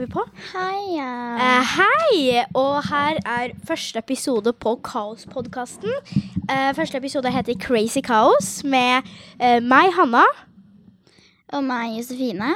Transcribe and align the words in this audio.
Er 0.00 0.06
vi 0.06 0.12
på? 0.14 0.22
Heia. 0.54 1.08
Eh, 1.36 1.72
hei! 1.76 2.44
Og 2.56 2.78
her 2.88 3.18
er 3.28 3.52
første 3.68 4.00
episode 4.00 4.52
på 4.56 4.72
Kaospodkasten. 4.80 5.92
Uh, 6.48 6.70
første 6.72 6.96
episode 6.96 7.28
heter 7.28 7.58
Crazy 7.60 8.00
Kaos 8.00 8.64
med 8.64 9.04
eh, 9.36 9.60
meg, 9.60 9.92
Hanna. 9.98 10.24
Og 11.52 11.64
meg, 11.68 11.98
Josefine. 11.98 12.54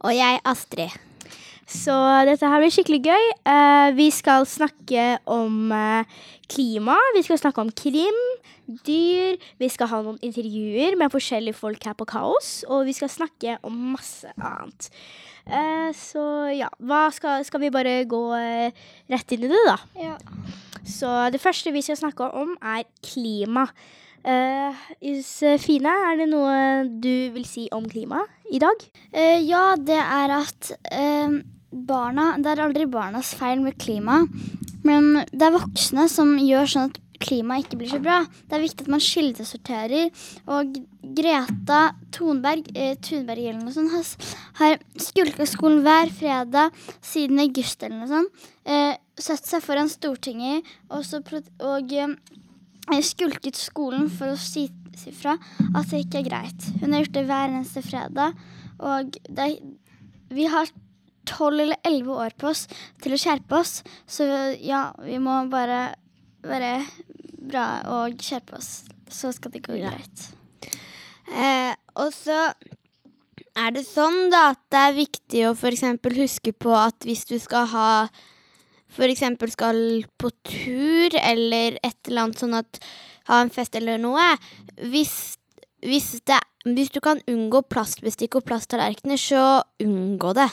Og 0.00 0.16
jeg, 0.16 0.40
Astrid. 0.48 0.96
Så 1.72 1.94
dette 2.28 2.48
her 2.48 2.60
blir 2.60 2.72
skikkelig 2.72 3.00
gøy. 3.06 3.28
Eh, 3.48 3.90
vi 3.96 4.10
skal 4.12 4.44
snakke 4.48 5.16
om 5.30 5.72
eh, 5.72 6.18
klima. 6.52 6.98
Vi 7.16 7.22
skal 7.24 7.40
snakke 7.40 7.64
om 7.64 7.72
krim, 7.72 8.18
dyr. 8.86 9.38
Vi 9.60 9.70
skal 9.72 9.88
ha 9.90 10.02
noen 10.04 10.20
intervjuer 10.24 10.98
med 11.00 11.12
forskjellige 11.14 11.56
folk 11.56 11.86
her 11.88 11.96
på 11.96 12.06
Kaos. 12.12 12.50
Og 12.68 12.84
vi 12.88 12.96
skal 12.96 13.12
snakke 13.12 13.56
om 13.64 13.78
masse 13.94 14.30
annet. 14.36 14.90
Eh, 15.48 15.88
så 15.96 16.26
ja, 16.52 16.68
skal, 17.16 17.46
skal 17.48 17.64
vi 17.64 17.72
bare 17.74 18.02
gå 18.10 18.22
rett 18.36 19.34
inn 19.34 19.48
i 19.48 19.50
det, 19.50 19.64
da? 19.70 19.78
Ja. 20.10 20.20
Så 20.84 21.08
det 21.32 21.40
første 21.40 21.72
vi 21.72 21.82
skal 21.84 21.98
snakke 21.98 22.28
om, 22.36 22.56
er 22.60 22.84
klima. 23.06 23.66
Uh, 24.22 24.70
Josefine, 25.02 25.90
er 25.90 26.20
det 26.20 26.28
noe 26.30 26.84
du 27.02 27.32
vil 27.34 27.46
si 27.48 27.64
om 27.74 27.88
klima 27.90 28.20
i 28.54 28.60
dag? 28.62 28.84
Uh, 29.10 29.40
ja, 29.42 29.72
det 29.74 29.98
er 29.98 30.34
at 30.36 30.68
eh, 30.94 31.40
barna 31.72 32.36
Det 32.38 32.52
er 32.52 32.60
aldri 32.66 32.86
barnas 32.90 33.34
feil 33.38 33.60
med 33.64 33.78
klima, 33.80 34.22
men 34.84 35.24
det 35.32 35.42
er 35.46 35.54
voksne 35.56 36.08
som 36.10 36.34
gjør 36.38 36.66
sånn 36.68 36.90
at 36.90 36.98
klimaet 37.22 37.64
ikke 37.68 37.78
blir 37.78 37.90
så 37.92 38.00
bra. 38.02 38.16
Det 38.50 38.56
er 38.56 38.64
viktig 38.64 38.82
at 38.82 38.88
man 38.90 38.98
kildesorterer. 39.04 40.08
Og 40.50 40.72
Greta 41.14 41.92
Thunberg, 42.10 42.66
eh, 42.74 42.96
Thunberg 42.98 43.44
eller 43.46 43.60
noe 43.62 43.70
sånt, 43.76 43.92
har, 43.92 44.00
s- 44.02 44.34
har 44.58 44.78
skulka 44.98 45.46
skolen 45.46 45.84
hver 45.84 46.10
fredag 46.10 46.72
siden 47.00 47.38
august 47.44 47.82
eller 47.86 48.00
noe 48.00 48.10
sånt. 48.10 48.48
Eh, 48.66 48.96
satt 49.22 49.46
seg 49.46 49.62
foran 49.62 49.88
Stortinget 49.92 50.66
og, 50.90 51.04
så 51.06 51.22
og 51.62 51.92
eh, 51.94 53.00
skulket 53.06 53.54
skolen 53.54 54.10
for 54.10 54.34
å 54.34 54.36
si, 54.36 54.66
si 54.98 55.12
fra 55.14 55.36
at 55.76 55.90
det 55.94 56.02
ikke 56.08 56.24
er 56.24 56.28
greit. 56.28 56.70
Hun 56.82 56.92
har 56.92 57.04
gjort 57.04 57.14
det 57.20 57.26
hver 57.30 57.48
eneste 57.54 57.82
fredag. 57.86 58.34
Og 58.82 59.14
det, 59.30 59.48
vi 60.34 60.46
har 60.50 60.66
tolv 61.32 61.64
eller 61.64 61.80
elleve 61.88 62.20
år 62.26 62.36
på 62.38 62.52
oss 62.52 62.66
til 63.02 63.16
å 63.16 63.20
skjerpe 63.20 63.58
oss. 63.58 63.80
Så 64.06 64.28
ja, 64.60 64.90
vi 65.02 65.18
må 65.22 65.40
bare 65.52 65.82
være 66.44 66.76
bra 67.42 67.66
og 67.96 68.22
skjerpe 68.22 68.58
oss. 68.60 68.84
Så 69.12 69.32
skal 69.34 69.52
det 69.54 69.64
gå 69.66 69.80
greit. 69.80 70.28
Eh, 71.32 71.72
og 72.00 72.12
så 72.14 72.50
er 73.58 73.74
det 73.74 73.84
sånn 73.84 74.30
da 74.32 74.50
at 74.52 74.60
det 74.72 74.82
er 74.82 74.96
viktig 74.96 75.42
å 75.48 75.54
f.eks. 75.56 75.84
huske 76.16 76.54
på 76.56 76.72
at 76.76 77.04
hvis 77.06 77.26
du 77.28 77.38
skal 77.42 77.68
ha 77.72 77.88
F.eks. 78.92 79.22
skal 79.54 79.78
på 80.20 80.28
tur 80.44 81.14
eller 81.16 81.78
et 81.80 82.08
eller 82.08 82.26
annet 82.26 82.42
sånn 82.42 82.58
at 82.58 82.80
ha 83.30 83.38
en 83.40 83.52
fest 83.52 83.76
eller 83.78 84.00
noe 84.00 84.34
Hvis, 84.92 85.38
hvis, 85.80 86.10
det, 86.28 86.40
hvis 86.68 86.92
du 86.92 87.00
kan 87.00 87.22
unngå 87.30 87.62
plastbestikk 87.72 88.36
og 88.36 88.44
plasttallerkener, 88.50 89.16
så 89.16 89.62
unngå 89.80 90.34
det. 90.36 90.50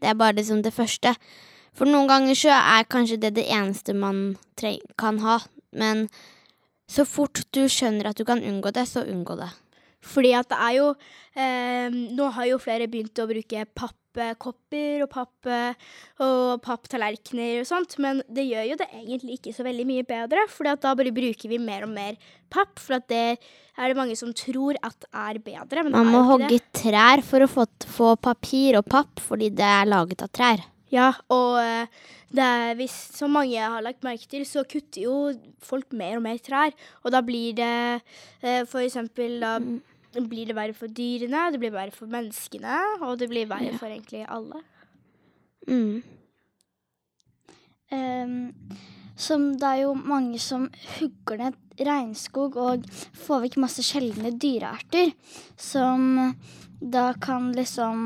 Det 0.00 0.10
er 0.10 0.18
bare 0.18 0.36
liksom 0.38 0.62
det 0.62 0.74
første. 0.74 1.14
For 1.76 1.86
noen 1.86 2.08
ganger 2.10 2.38
så 2.38 2.54
er 2.56 2.88
kanskje 2.90 3.20
det 3.22 3.34
det 3.36 3.46
eneste 3.54 3.94
man 3.94 4.36
kan 4.98 5.20
ha. 5.22 5.38
Men 5.72 6.08
så 6.88 7.04
fort 7.04 7.44
du 7.52 7.66
skjønner 7.68 8.10
at 8.10 8.18
du 8.18 8.24
kan 8.24 8.42
unngå 8.42 8.72
det, 8.74 8.86
så 8.88 9.04
unngå 9.04 9.36
det. 9.38 9.50
Fordi 10.02 10.32
at 10.38 10.48
det 10.48 10.58
er 10.62 10.74
jo 10.76 10.88
eh, 11.34 11.88
Nå 11.90 12.28
har 12.36 12.46
jo 12.46 12.60
flere 12.62 12.86
begynt 12.90 13.18
å 13.18 13.26
bruke 13.26 13.64
pappkopper 14.16 15.04
og 15.04 15.10
papp 15.12 15.48
og 16.24 16.62
papptallerkener 16.64 17.62
og 17.62 17.68
sånt, 17.68 17.98
men 18.02 18.22
det 18.28 18.46
gjør 18.48 18.66
jo 18.70 18.78
det 18.80 18.88
egentlig 18.96 19.38
ikke 19.38 19.54
så 19.56 19.66
veldig 19.66 19.86
mye 19.88 20.06
bedre, 20.08 20.46
for 20.52 20.68
da 20.68 20.94
bare 20.98 21.14
bruker 21.14 21.52
vi 21.52 21.60
mer 21.62 21.86
og 21.86 21.92
mer 21.94 22.18
papp, 22.52 22.78
for 22.80 22.98
det 23.10 23.38
er 23.78 23.92
det 23.92 23.98
mange 23.98 24.16
som 24.18 24.32
tror 24.36 24.78
at 24.82 25.06
er 25.12 25.38
bedre, 25.42 25.84
men 25.84 25.94
Man 25.94 26.12
må 26.12 26.24
hogge 26.26 26.60
trær 26.74 27.22
for 27.26 27.44
å 27.44 27.50
få, 27.50 27.68
få 27.86 28.14
papir 28.20 28.80
og 28.80 28.88
papp, 28.90 29.22
fordi 29.22 29.52
det 29.54 29.68
er 29.68 29.88
laget 29.88 30.24
av 30.26 30.32
trær. 30.34 30.64
Ja, 30.88 31.12
og 31.32 31.58
eh, 31.60 32.06
det 32.32 32.44
er, 32.44 32.74
hvis, 32.78 32.94
som 33.16 33.34
mange 33.36 33.60
har 33.60 33.84
lagt 33.84 34.04
merke 34.06 34.28
til, 34.30 34.46
så 34.48 34.64
kutter 34.68 35.04
jo 35.04 35.16
folk 35.64 35.92
mer 35.96 36.16
og 36.16 36.24
mer 36.24 36.40
trær, 36.40 36.72
og 37.04 37.12
da 37.12 37.20
blir 37.24 37.56
det 37.58 37.72
eh, 38.40 38.64
for 38.68 38.80
eksempel 38.80 39.38
da 39.42 39.58
blir 40.16 40.48
det 40.48 40.56
verre 40.56 40.76
for 40.76 40.90
dyrene, 40.90 41.48
det 41.52 41.60
blir 41.62 41.74
verre 41.74 41.94
for 41.94 42.10
menneskene, 42.10 42.78
og 43.04 43.18
det 43.20 43.28
blir 43.30 43.48
verre 43.50 43.74
for 43.78 43.90
egentlig 43.92 44.24
alle. 44.26 44.62
Mm. 45.68 46.02
Um, 47.88 48.36
som 49.18 49.48
det 49.58 49.68
er 49.68 49.82
jo 49.82 49.94
mange 49.96 50.38
som 50.42 50.68
hugger 50.98 51.40
ned 51.40 51.56
regnskog 51.78 52.56
og 52.60 52.86
får 53.18 53.44
vekk 53.46 53.58
masse 53.62 53.84
sjeldne 53.86 54.32
dyrearter, 54.40 55.12
som 55.56 56.34
da 56.78 57.10
kan 57.20 57.50
liksom 57.56 58.04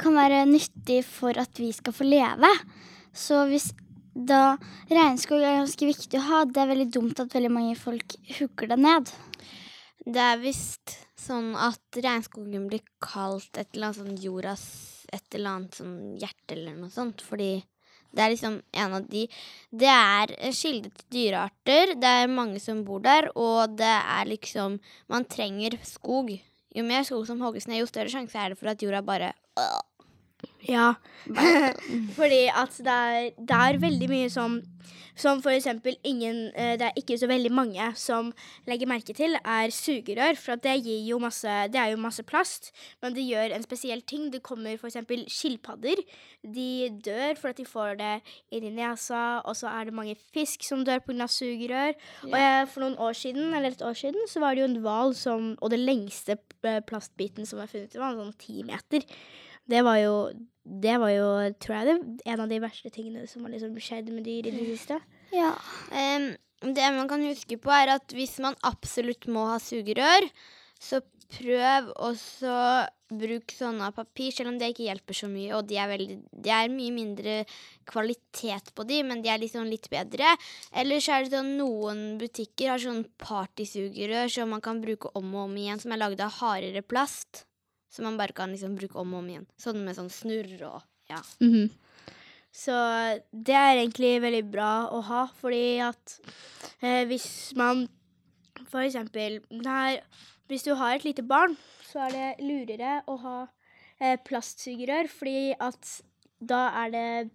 kan 0.00 0.16
være 0.16 0.44
nyttig 0.48 1.00
for 1.08 1.36
at 1.40 1.60
vi 1.60 1.70
skal 1.72 1.94
få 1.96 2.06
leve. 2.08 2.50
Så 3.12 3.44
hvis 3.50 3.70
da 4.14 4.56
regnskog 4.90 5.40
er 5.40 5.60
ganske 5.60 5.88
viktig 5.88 6.20
å 6.20 6.26
ha, 6.26 6.44
det 6.44 6.62
er 6.62 6.72
veldig 6.72 6.88
dumt 6.92 7.20
at 7.22 7.34
veldig 7.34 7.52
mange 7.52 7.76
folk 7.78 8.16
hugger 8.38 8.72
det 8.72 8.80
ned. 8.80 9.12
Det 10.06 10.22
er 10.22 10.40
visst 10.40 10.96
sånn 11.20 11.52
at 11.60 12.00
regnskogen 12.00 12.68
blir 12.70 12.84
kalt 13.04 13.58
et 13.60 13.68
eller 13.74 13.90
annet 13.90 14.00
sånn 14.00 14.22
jordas 14.22 14.64
et 15.12 15.36
eller 15.36 15.58
annet 15.58 15.76
sånn 15.80 15.98
hjerte 16.20 16.54
eller 16.56 16.78
noe 16.78 16.92
sånt, 16.94 17.22
fordi 17.26 17.58
det 18.10 18.22
er 18.24 18.32
liksom 18.32 18.56
en 18.82 18.94
av 18.96 19.04
de 19.06 19.26
Det 19.70 19.90
er 19.90 20.32
en 20.38 20.54
kilde 20.56 20.90
til 20.90 21.06
dyrearter, 21.14 21.94
det 21.94 22.14
er 22.22 22.32
mange 22.32 22.58
som 22.62 22.82
bor 22.86 23.02
der, 23.04 23.30
og 23.36 23.76
det 23.78 23.90
er 23.90 24.26
liksom 24.26 24.80
Man 25.08 25.26
trenger 25.30 25.78
skog. 25.86 26.32
Jo 26.74 26.84
mer 26.86 27.04
skog 27.06 27.26
som 27.26 27.42
hogges 27.42 27.66
ned, 27.66 27.82
jo 27.82 27.90
større 27.90 28.10
sjanse 28.10 28.38
er 28.38 28.50
det 28.50 28.58
for 28.58 28.70
at 28.70 28.82
jorda 28.82 29.02
bare 29.02 29.32
Ja, 30.68 30.94
fordi 32.18 32.44
at 32.52 32.76
det 32.84 32.98
er, 32.98 33.30
det 33.38 33.56
er 33.56 33.80
veldig 33.80 34.10
mye 34.10 34.28
som 34.32 34.60
Som 35.20 35.42
for 35.42 35.52
eksempel 35.52 35.96
ingen 36.06 36.46
eh, 36.56 36.78
Det 36.78 36.86
er 36.86 36.96
ikke 36.96 37.18
så 37.18 37.26
veldig 37.28 37.50
mange 37.52 37.88
som 37.98 38.30
legger 38.68 38.88
merke 38.88 39.12
til, 39.12 39.34
er 39.44 39.72
sugerør. 39.74 40.38
For 40.38 40.56
det 40.56 40.78
gir 40.84 41.02
jo 41.10 41.18
masse 41.20 41.48
Det 41.68 41.76
er 41.76 41.90
jo 41.92 41.98
masse 42.00 42.22
plast, 42.22 42.70
men 43.02 43.14
det 43.14 43.26
gjør 43.26 43.52
en 43.52 43.66
spesiell 43.66 44.00
ting. 44.00 44.30
Det 44.32 44.42
kommer 44.42 44.78
for 44.78 44.88
eksempel 44.88 45.26
skilpadder. 45.28 46.00
De 46.42 46.88
dør 47.04 47.36
for 47.36 47.50
at 47.50 47.58
de 47.58 47.66
får 47.68 47.98
det 48.00 48.14
inn 48.50 48.64
i 48.70 48.72
nesa, 48.78 49.42
og 49.44 49.56
så 49.56 49.68
er 49.68 49.90
det 49.90 49.94
mange 49.98 50.16
fisk 50.32 50.64
som 50.64 50.84
dør 50.84 51.02
pga. 51.04 51.26
sugerør. 51.26 51.92
Og 52.30 52.38
jeg, 52.38 52.68
for 52.68 52.80
noen 52.80 52.96
år 52.96 53.12
siden, 53.12 53.52
eller 53.52 53.70
et 53.70 53.82
år 53.82 53.92
siden, 53.92 54.28
så 54.28 54.40
var 54.40 54.54
det 54.54 54.62
jo 54.62 54.70
en 54.70 54.80
hval 54.80 55.14
som 55.14 55.56
Og 55.60 55.70
det 55.70 55.80
lengste 55.80 56.38
eh, 56.64 56.80
plastbiten 56.80 57.46
som 57.46 57.58
var 57.58 57.66
funnet, 57.66 57.98
var 57.98 58.16
sånn 58.16 58.32
ti 58.38 58.62
meter. 58.62 59.04
Det 59.70 59.82
var 59.86 59.98
jo, 60.02 60.14
det 60.64 60.96
var 61.02 61.12
jo 61.14 61.26
tror 61.62 61.76
jeg, 61.78 61.88
det, 61.88 62.28
en 62.32 62.44
av 62.44 62.50
de 62.50 62.60
verste 62.62 62.92
tingene 62.94 63.26
som 63.30 63.46
har 63.46 63.54
liksom 63.54 63.76
skjedd 63.82 64.10
med 64.12 64.26
dyr 64.26 64.50
i 64.50 64.54
det 64.54 64.68
siste. 64.72 65.00
Ja. 65.34 65.54
Um, 65.94 66.32
det 66.74 66.88
man 66.96 67.08
kan 67.08 67.22
huske 67.24 67.56
på, 67.60 67.72
er 67.72 67.94
at 67.96 68.12
hvis 68.16 68.38
man 68.42 68.58
absolutt 68.66 69.28
må 69.30 69.46
ha 69.52 69.60
sugerør, 69.62 70.26
så 70.80 71.00
prøv 71.30 71.90
også 72.00 72.54
bruk 73.10 73.52
sånne 73.54 73.88
av 73.88 73.96
papir, 73.96 74.30
selv 74.34 74.52
om 74.52 74.58
det 74.58 74.70
ikke 74.72 74.86
hjelper 74.86 75.16
så 75.16 75.28
mye. 75.30 75.50
Og 75.56 75.66
de 75.68 75.78
er, 75.80 75.90
veldig, 75.90 76.16
de 76.30 76.52
er 76.54 76.72
mye 76.72 76.94
mindre 76.94 77.36
kvalitet 77.90 78.72
på 78.76 78.86
de, 78.88 79.00
men 79.06 79.22
de 79.24 79.32
er 79.32 79.42
liksom 79.42 79.66
litt 79.70 79.90
bedre. 79.92 80.34
Ellers 80.82 81.08
er 81.10 81.26
det 81.26 81.34
sånn 81.34 81.54
noen 81.58 82.04
butikker 82.20 82.74
har 82.74 82.82
sånn 82.82 83.04
partysugerør 83.22 84.30
som 84.32 84.54
man 84.54 84.64
kan 84.64 84.82
bruke 84.82 85.12
om 85.18 85.32
og 85.34 85.48
om 85.48 85.56
igjen, 85.58 85.82
som 85.82 85.94
er 85.94 86.02
laget 86.02 86.24
av 86.26 86.36
hardere 86.38 86.84
plast. 86.86 87.44
Som 87.90 88.06
man 88.06 88.16
bare 88.20 88.32
kan 88.36 88.52
liksom 88.54 88.76
bruke 88.78 88.98
om 89.00 89.14
og 89.14 89.24
om 89.24 89.30
igjen. 89.32 89.46
Sånn 89.58 89.80
med 89.84 89.96
sånn 89.98 90.10
snurr 90.14 90.60
og 90.68 90.82
ja. 91.10 91.20
Så 92.54 92.74
det 93.30 93.54
er 93.54 93.76
egentlig 93.80 94.16
veldig 94.22 94.44
bra 94.50 94.70
å 94.94 95.00
ha, 95.06 95.24
fordi 95.38 95.78
at 95.82 96.16
eh, 96.82 97.04
hvis 97.10 97.52
man 97.58 97.84
for 98.70 98.82
eksempel 98.82 99.40
nei, 99.50 100.00
Hvis 100.50 100.64
du 100.66 100.74
har 100.74 100.96
et 100.96 101.04
lite 101.06 101.22
barn, 101.22 101.56
så 101.86 102.06
er 102.08 102.10
det 102.10 102.42
lurere 102.42 103.02
å 103.06 103.14
ha 103.22 103.36
eh, 104.00 104.16
plastsugerør, 104.26 105.06
fordi 105.06 105.54
at 105.62 106.00
da 106.40 106.64
er 106.84 106.90
det 106.90 107.30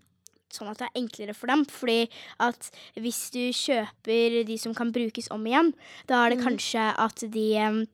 sånn 0.51 0.67
at 0.71 0.79
det 0.81 0.89
er 0.89 0.99
enklere 0.99 1.35
for 1.35 1.47
dem. 1.47 1.63
Fordi 1.63 2.09
at 2.43 2.67
hvis 2.99 3.21
du 3.31 3.51
kjøper 3.55 4.41
de 4.47 4.57
som 4.59 4.75
kan 4.75 4.91
brukes 4.91 5.31
om 5.31 5.47
igjen, 5.47 5.71
da 6.11 6.25
er 6.25 6.35
det 6.35 6.43
kanskje 6.43 6.89
at 6.91 7.23
de 7.31 7.45
em, 7.55 7.85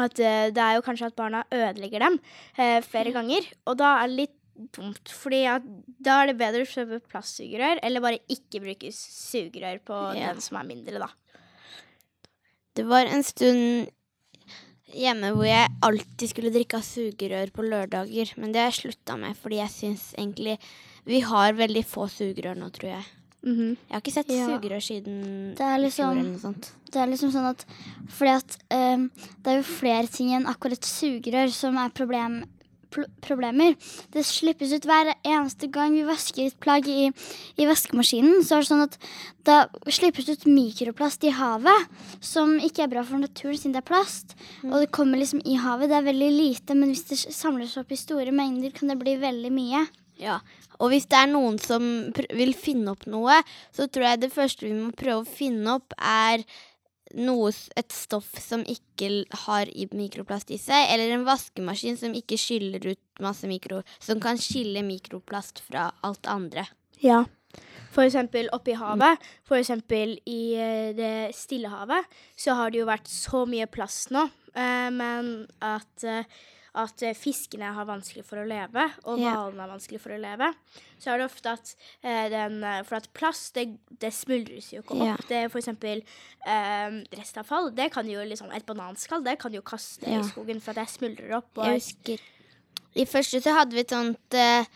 at 0.00 0.18
eh, 0.20 0.50
det 0.54 0.62
er 0.62 0.76
jo 0.78 0.84
kanskje 0.86 1.10
at 1.10 1.16
barna 1.18 1.42
ødelegger 1.52 2.00
dem 2.06 2.20
eh, 2.56 2.78
flere 2.86 3.12
ganger, 3.12 3.48
og 3.66 3.76
da 3.80 3.96
er 4.02 4.08
det 4.08 4.16
litt 4.22 4.36
dumt. 4.76 5.08
Fordi 5.12 5.42
da 6.02 6.20
er 6.22 6.30
det 6.30 6.38
bedre 6.40 6.62
å 6.64 6.68
kjøpe 6.68 7.00
plastsugerør, 7.12 7.80
eller 7.82 8.04
bare 8.04 8.20
ikke 8.32 8.60
bruke 8.64 8.92
sugerør 8.94 9.80
på 9.84 9.98
Ja. 10.16 10.32
den 10.32 10.40
som 10.44 10.56
er 10.60 10.68
mindre, 10.68 10.98
da. 11.02 11.08
Det 12.74 12.86
var 12.88 13.04
en 13.04 13.22
stund 13.22 13.90
hjemme 14.92 15.32
hvor 15.32 15.44
jeg 15.48 15.68
alltid 15.84 16.28
skulle 16.30 16.52
drikke 16.52 16.78
av 16.80 16.84
sugerør 16.84 17.50
på 17.52 17.64
lørdager. 17.64 18.32
Men 18.40 18.52
det 18.52 18.60
har 18.62 18.70
jeg 18.70 18.80
slutta 18.82 19.16
med, 19.20 19.36
fordi 19.40 19.60
jeg 19.60 19.72
syns 19.76 20.14
egentlig 20.16 20.58
Vi 21.04 21.18
har 21.26 21.52
veldig 21.58 21.82
få 21.84 22.04
sugerør 22.06 22.54
nå, 22.60 22.68
tror 22.70 22.92
jeg. 22.92 23.04
Mhm. 23.44 23.76
Jeg 23.88 23.90
har 23.96 24.00
ikke 24.00 24.12
sett 24.14 24.30
Ja. 24.30 24.46
sugerør 24.46 24.80
siden 24.80 25.54
Det 25.56 25.60
er 25.66 25.78
liksom 25.82 26.10
eller 26.12 26.30
noe 26.30 26.38
sånt. 26.38 26.70
Det 26.92 27.00
er 27.02 27.06
liksom 27.08 27.32
sånn 27.32 27.48
at 27.50 27.64
Fordi 28.08 28.36
at 28.36 28.56
um, 28.70 29.10
det 29.42 29.50
er 29.50 29.56
jo 29.56 29.62
flere 29.62 30.06
ting 30.06 30.30
enn 30.30 30.46
akkurat 30.46 30.80
sugerør 30.80 31.50
som 31.50 31.76
er 31.76 31.88
problem, 31.90 32.44
problemer. 33.22 33.74
Det 34.12 34.22
slippes 34.24 34.72
ut 34.76 34.84
hver 34.84 35.14
eneste 35.24 35.70
gang 35.72 35.92
vi 35.96 36.02
vasker 36.04 36.46
et 36.46 36.60
plagg 36.60 36.86
i, 36.86 37.06
i 37.58 37.64
vaskemaskinen. 37.64 38.42
Så 38.44 38.56
er 38.58 38.60
det 38.60 38.68
sånn 38.68 38.82
at 38.84 38.98
da 39.48 39.66
slippes 39.88 40.28
ut 40.28 40.44
mikroplast 40.44 41.24
i 41.24 41.32
havet, 41.32 41.88
som 42.20 42.58
ikke 42.60 42.84
er 42.84 42.92
bra 42.92 43.02
for 43.02 43.16
naturen 43.18 43.56
siden 43.56 43.72
det 43.72 43.82
er 43.82 43.88
plast. 43.88 44.36
Og 44.68 44.76
det 44.82 44.92
kommer 44.92 45.18
liksom 45.18 45.40
i 45.48 45.56
havet. 45.56 45.88
Det 45.88 45.96
er 46.02 46.12
veldig 46.12 46.30
lite, 46.36 46.76
men 46.76 46.92
hvis 46.92 47.08
det 47.08 47.18
samles 47.34 47.78
opp 47.80 47.90
i 47.90 47.96
store 47.96 48.30
mengder, 48.30 48.70
kan 48.76 48.88
det 48.92 48.98
bli 49.00 49.16
veldig 49.16 49.50
mye. 49.56 49.86
Ja. 50.20 50.40
Og 50.78 50.92
hvis 50.92 51.06
det 51.10 51.18
er 51.18 51.30
noen 51.30 51.58
som 51.62 51.84
vil 52.14 52.52
finne 52.58 52.92
opp 52.94 53.06
noe, 53.10 53.38
så 53.74 53.88
tror 53.88 54.10
jeg 54.10 54.22
det 54.24 54.34
første 54.34 54.66
vi 54.66 54.74
må 54.76 54.90
prøve 54.96 55.22
å 55.22 55.28
finne 55.28 55.78
opp, 55.78 55.96
er 55.98 56.44
noe, 57.18 57.50
et 57.76 57.92
stoff 57.92 58.30
som 58.40 58.62
ikke 58.68 59.10
har 59.44 59.70
mikroplast 59.92 60.52
i 60.54 60.58
seg, 60.60 60.88
eller 60.92 61.12
en 61.12 61.26
vaskemaskin 61.28 61.98
som 62.00 62.14
ikke 62.16 62.38
skyller 62.40 62.92
ut 62.92 63.22
masse 63.24 63.48
mikro, 63.48 63.82
som 64.00 64.20
kan 64.22 64.40
skille 64.40 64.84
mikroplast 64.86 65.62
fra 65.66 65.90
alt 66.06 66.28
andre. 66.30 66.66
Ja. 67.02 67.24
For 67.92 68.06
eksempel 68.06 68.48
oppe 68.56 68.72
i 68.72 68.78
havet, 68.80 69.20
for 69.44 69.60
eksempel 69.60 70.14
i 70.24 70.54
eh, 70.56 70.94
det 70.96 71.34
stille 71.36 71.68
havet, 71.68 72.08
så 72.38 72.56
har 72.56 72.72
det 72.72 72.80
jo 72.80 72.88
vært 72.88 73.10
så 73.12 73.42
mye 73.48 73.68
plast 73.68 74.12
nå, 74.14 74.24
eh, 74.56 74.88
men 74.94 75.34
at, 75.60 76.06
eh, 76.08 76.24
at 76.74 77.02
eh, 77.04 77.12
fiskene 77.16 77.68
har 77.76 77.84
vanskelig 77.84 78.22
for 78.24 78.40
å 78.40 78.46
leve, 78.48 78.86
og 79.04 79.18
hvalene 79.20 79.60
har 79.60 79.70
vanskelig 79.74 80.00
for 80.00 80.14
å 80.14 80.20
leve. 80.20 80.48
Så 81.02 81.10
er 81.12 81.20
det 81.20 81.26
ofte 81.28 81.52
at 81.52 81.72
eh, 82.00 82.28
den 82.32 82.62
eh, 82.64 82.78
For 82.88 82.96
at 82.96 83.10
plast, 83.12 83.50
det, 83.58 83.76
det 84.00 84.12
smuldres 84.16 84.70
jo 84.72 84.80
ikke 84.80 84.96
opp. 84.96 85.04
Ja. 85.10 85.16
Det 85.28 85.40
er 85.42 85.50
for 85.52 85.60
eksempel 85.60 86.00
eh, 86.00 86.96
restavfall. 87.18 87.72
Det 87.76 87.90
kan 87.92 88.08
jo 88.08 88.24
liksom 88.24 88.52
Et 88.56 88.64
bananskall, 88.66 89.24
det 89.26 89.36
kan 89.42 89.52
jo 89.52 89.60
kaste 89.66 90.08
Ja. 90.08 90.22
i 90.22 90.30
skogen 90.30 90.62
for 90.64 90.72
at 90.72 90.80
det 90.80 90.94
smuldrer 90.94 91.36
opp. 91.42 91.50
Og, 91.58 91.66
Jeg 91.66 91.82
husker 91.82 92.24
I 92.96 93.06
første 93.08 93.42
så 93.44 93.54
hadde 93.58 93.76
vi 93.76 93.84
et 93.84 93.92
sånt 93.92 94.38
eh, 94.40 94.72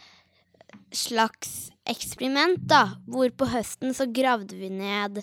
slags 0.93 1.71
eksperiment, 1.89 2.61
da. 2.69 2.99
Hvor 3.09 3.31
på 3.33 3.49
høsten 3.53 3.95
så 3.97 4.09
gravde 4.13 4.57
vi 4.59 4.69
ned 4.73 5.23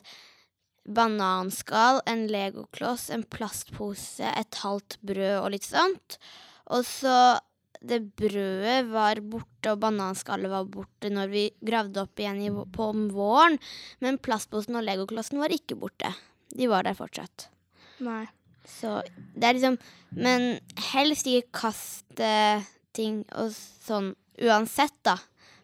bananskall, 0.84 2.02
en 2.10 2.26
legokloss, 2.28 3.10
en 3.14 3.24
plastpose, 3.24 4.26
et 4.26 4.60
halvt 4.64 4.98
brød 5.06 5.38
og 5.40 5.52
litt 5.54 5.68
sånt. 5.68 6.18
Og 6.72 6.86
så 6.88 7.16
det 7.84 8.00
brødet 8.16 8.86
var 8.94 9.20
borte, 9.28 9.74
og 9.74 9.82
bananskallet 9.84 10.52
var 10.52 10.70
borte 10.72 11.12
når 11.12 11.32
vi 11.34 11.44
gravde 11.68 12.06
opp 12.06 12.20
igjen 12.22 12.40
i, 12.46 12.52
på 12.52 12.88
om 12.94 13.10
våren. 13.12 13.58
Men 14.04 14.22
plastposen 14.24 14.80
og 14.80 14.86
legoklossen 14.88 15.42
var 15.42 15.52
ikke 15.52 15.78
borte. 15.80 16.14
De 16.54 16.70
var 16.72 16.88
der 16.88 16.96
fortsatt. 16.96 17.50
Nei. 18.04 18.24
Så 18.64 19.02
det 19.36 19.44
er 19.44 19.58
liksom 19.58 19.76
Men 20.16 20.62
helst 20.94 21.28
ikke 21.28 21.66
kaste 21.66 22.30
ting 22.96 23.24
og 23.36 23.50
sånn 23.54 24.14
uansett, 24.40 24.96
da. 25.04 25.18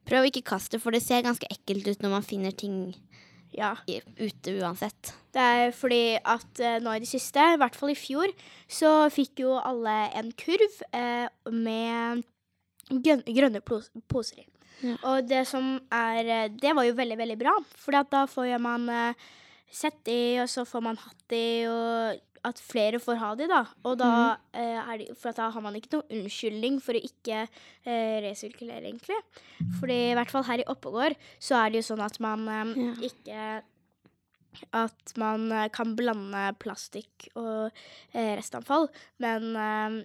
Prøv 0.10 0.26
å 0.26 0.30
ikke 0.32 0.48
kaste, 0.52 0.80
for 0.82 0.92
det 0.92 1.04
ser 1.06 1.24
ganske 1.24 1.48
ekkelt 1.54 1.88
ut 1.88 2.04
når 2.04 2.16
man 2.18 2.26
finner 2.26 2.52
ting 2.52 2.98
Ja. 3.56 3.74
ute 3.88 4.54
uansett. 4.62 5.14
Det 5.34 5.42
er 5.42 5.72
fordi 5.74 6.18
at 6.18 6.62
eh, 6.62 6.78
nå 6.84 6.94
i 6.96 7.02
det 7.04 7.10
siste, 7.10 7.42
i 7.54 7.58
hvert 7.60 7.76
fall 7.78 7.94
i 7.94 7.98
fjor, 7.98 8.32
så 8.70 9.10
fikk 9.14 9.44
jo 9.44 9.58
alle 9.58 9.96
en 10.20 10.32
kurv 10.38 10.80
eh, 10.94 11.28
med 11.54 12.24
grønne, 12.90 13.62
poser 13.62 14.44
i. 14.44 14.48
Ja. 14.80 14.96
Og 15.12 15.28
det 15.28 15.44
som 15.50 15.74
er 15.92 16.24
eh, 16.24 16.52
Det 16.56 16.72
var 16.76 16.88
jo 16.88 16.96
veldig, 16.96 17.18
veldig 17.20 17.38
bra, 17.42 17.56
for 17.76 17.98
da 18.14 18.26
får 18.32 18.54
man 18.64 18.88
eh, 18.94 19.30
sett 19.70 20.08
i, 20.10 20.40
og 20.42 20.50
så 20.50 20.66
får 20.66 20.86
man 20.86 20.98
hatt 21.02 21.36
i, 21.36 21.66
og 21.70 22.22
at 22.48 22.60
flere 22.64 23.00
får 23.02 23.18
ha 23.22 23.32
de, 23.40 23.48
da. 23.52 23.62
Og 23.88 23.98
da 24.00 24.10
eh, 24.54 24.78
er 24.80 24.98
de, 25.02 25.08
For 25.20 25.36
da 25.36 25.50
har 25.52 25.62
man 25.66 25.76
ikke 25.80 25.92
noen 25.98 26.20
unnskyldning 26.20 26.78
for 26.84 26.98
å 26.98 27.02
ikke 27.04 27.42
eh, 27.46 28.20
resirkulere, 28.26 28.86
egentlig. 28.90 29.18
Fordi 29.80 29.98
i 30.12 30.16
hvert 30.18 30.32
fall 30.34 30.46
her 30.50 30.64
i 30.64 30.68
Oppegård 30.72 31.18
så 31.40 31.60
er 31.64 31.70
det 31.74 31.82
jo 31.82 31.88
sånn 31.92 32.06
at 32.06 32.20
man 32.24 32.48
eh, 32.48 32.74
Ja. 32.80 32.94
ikke 33.10 33.50
at 34.76 35.14
man 35.22 35.52
eh, 35.54 35.68
kan 35.74 35.96
blande 35.98 36.46
plastikk 36.62 37.28
og 37.40 37.70
eh, 38.14 38.36
restanfall. 38.40 38.88
Men 39.22 39.50
eh, 39.56 39.98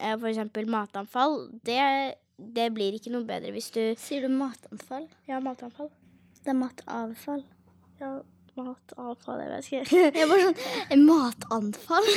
eh, 0.00 0.16
for 0.16 0.30
eksempel 0.30 0.68
matanfall, 0.70 1.48
det, 1.66 1.80
det 2.38 2.68
blir 2.76 2.96
ikke 2.96 3.12
noe 3.12 3.26
bedre 3.28 3.50
hvis 3.56 3.72
du 3.74 3.82
Sier 4.00 4.24
du 4.28 4.32
matanfall? 4.36 5.08
Ja, 5.28 5.40
matanfall. 5.44 5.90
Det 6.40 6.54
er 6.54 6.56
matavfall. 6.56 7.42
Ja, 8.00 8.14
matavfall, 8.58 9.42
jeg 9.42 9.50
vet 9.52 9.68
ikke. 9.68 9.98
Jeg 10.16 10.24
er 10.24 10.30
bare 10.30 10.46
sånn 10.48 11.04
Matanfall? 11.06 12.08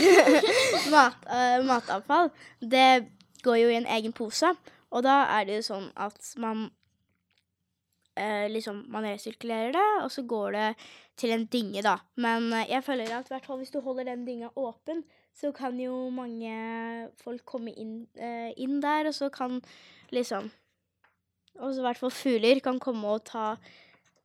Mat, 0.93 1.27
uh, 1.29 1.59
matavfall, 1.67 2.31
det 2.61 2.87
går 3.43 3.59
jo 3.61 3.73
i 3.73 3.79
en 3.81 3.89
egen 3.97 4.15
pose. 4.15 4.53
Og 4.93 5.03
da 5.05 5.23
er 5.37 5.49
det 5.49 5.59
jo 5.59 5.67
sånn 5.71 5.89
at 5.99 6.17
man 6.41 6.67
uh, 8.19 8.47
liksom, 8.51 8.85
man 8.93 9.07
resirkulerer 9.09 9.73
det, 9.75 9.89
og 10.03 10.11
så 10.13 10.25
går 10.27 10.57
det 10.57 10.69
til 11.19 11.33
en 11.35 11.45
dynge, 11.49 11.83
da. 11.85 11.97
Men 12.15 12.51
uh, 12.53 12.63
jeg 12.69 12.85
føler 12.85 13.13
at 13.17 13.29
hvert 13.31 13.49
fall 13.49 13.61
hvis 13.61 13.73
du 13.73 13.81
holder 13.85 14.11
den 14.11 14.25
dynga 14.27 14.53
åpen, 14.55 15.03
så 15.33 15.51
kan 15.55 15.79
jo 15.81 16.09
mange 16.13 16.53
folk 17.23 17.41
komme 17.45 17.73
inn, 17.73 18.03
eh, 18.13 18.51
inn 18.61 18.81
der, 18.83 19.09
og 19.09 19.15
så 19.17 19.29
kan 19.33 19.61
liksom 20.13 20.51
Og 21.53 21.73
så 21.73 21.81
i 21.81 21.85
hvert 21.85 21.99
fall 22.01 22.11
fugler 22.11 22.59
kan 22.65 22.79
komme 22.81 23.05
og 23.13 23.25
ta 23.29 23.51
eh, 23.53 23.57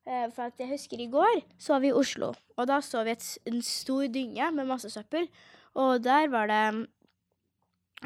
For 0.08 0.48
at 0.48 0.60
jeg 0.60 0.70
husker 0.72 1.00
i 1.02 1.10
går 1.12 1.42
så 1.60 1.76
vi 1.82 1.90
i 1.90 1.96
Oslo, 1.96 2.30
og 2.56 2.68
da 2.70 2.78
så 2.80 3.02
vi 3.04 3.12
et, 3.12 3.24
en 3.50 3.58
stor 3.64 4.06
dynge 4.08 4.46
med 4.56 4.70
masse 4.70 4.88
søppel. 4.92 5.28
Og 5.76 6.00
der 6.04 6.30
var 6.32 6.48
det 6.48 6.62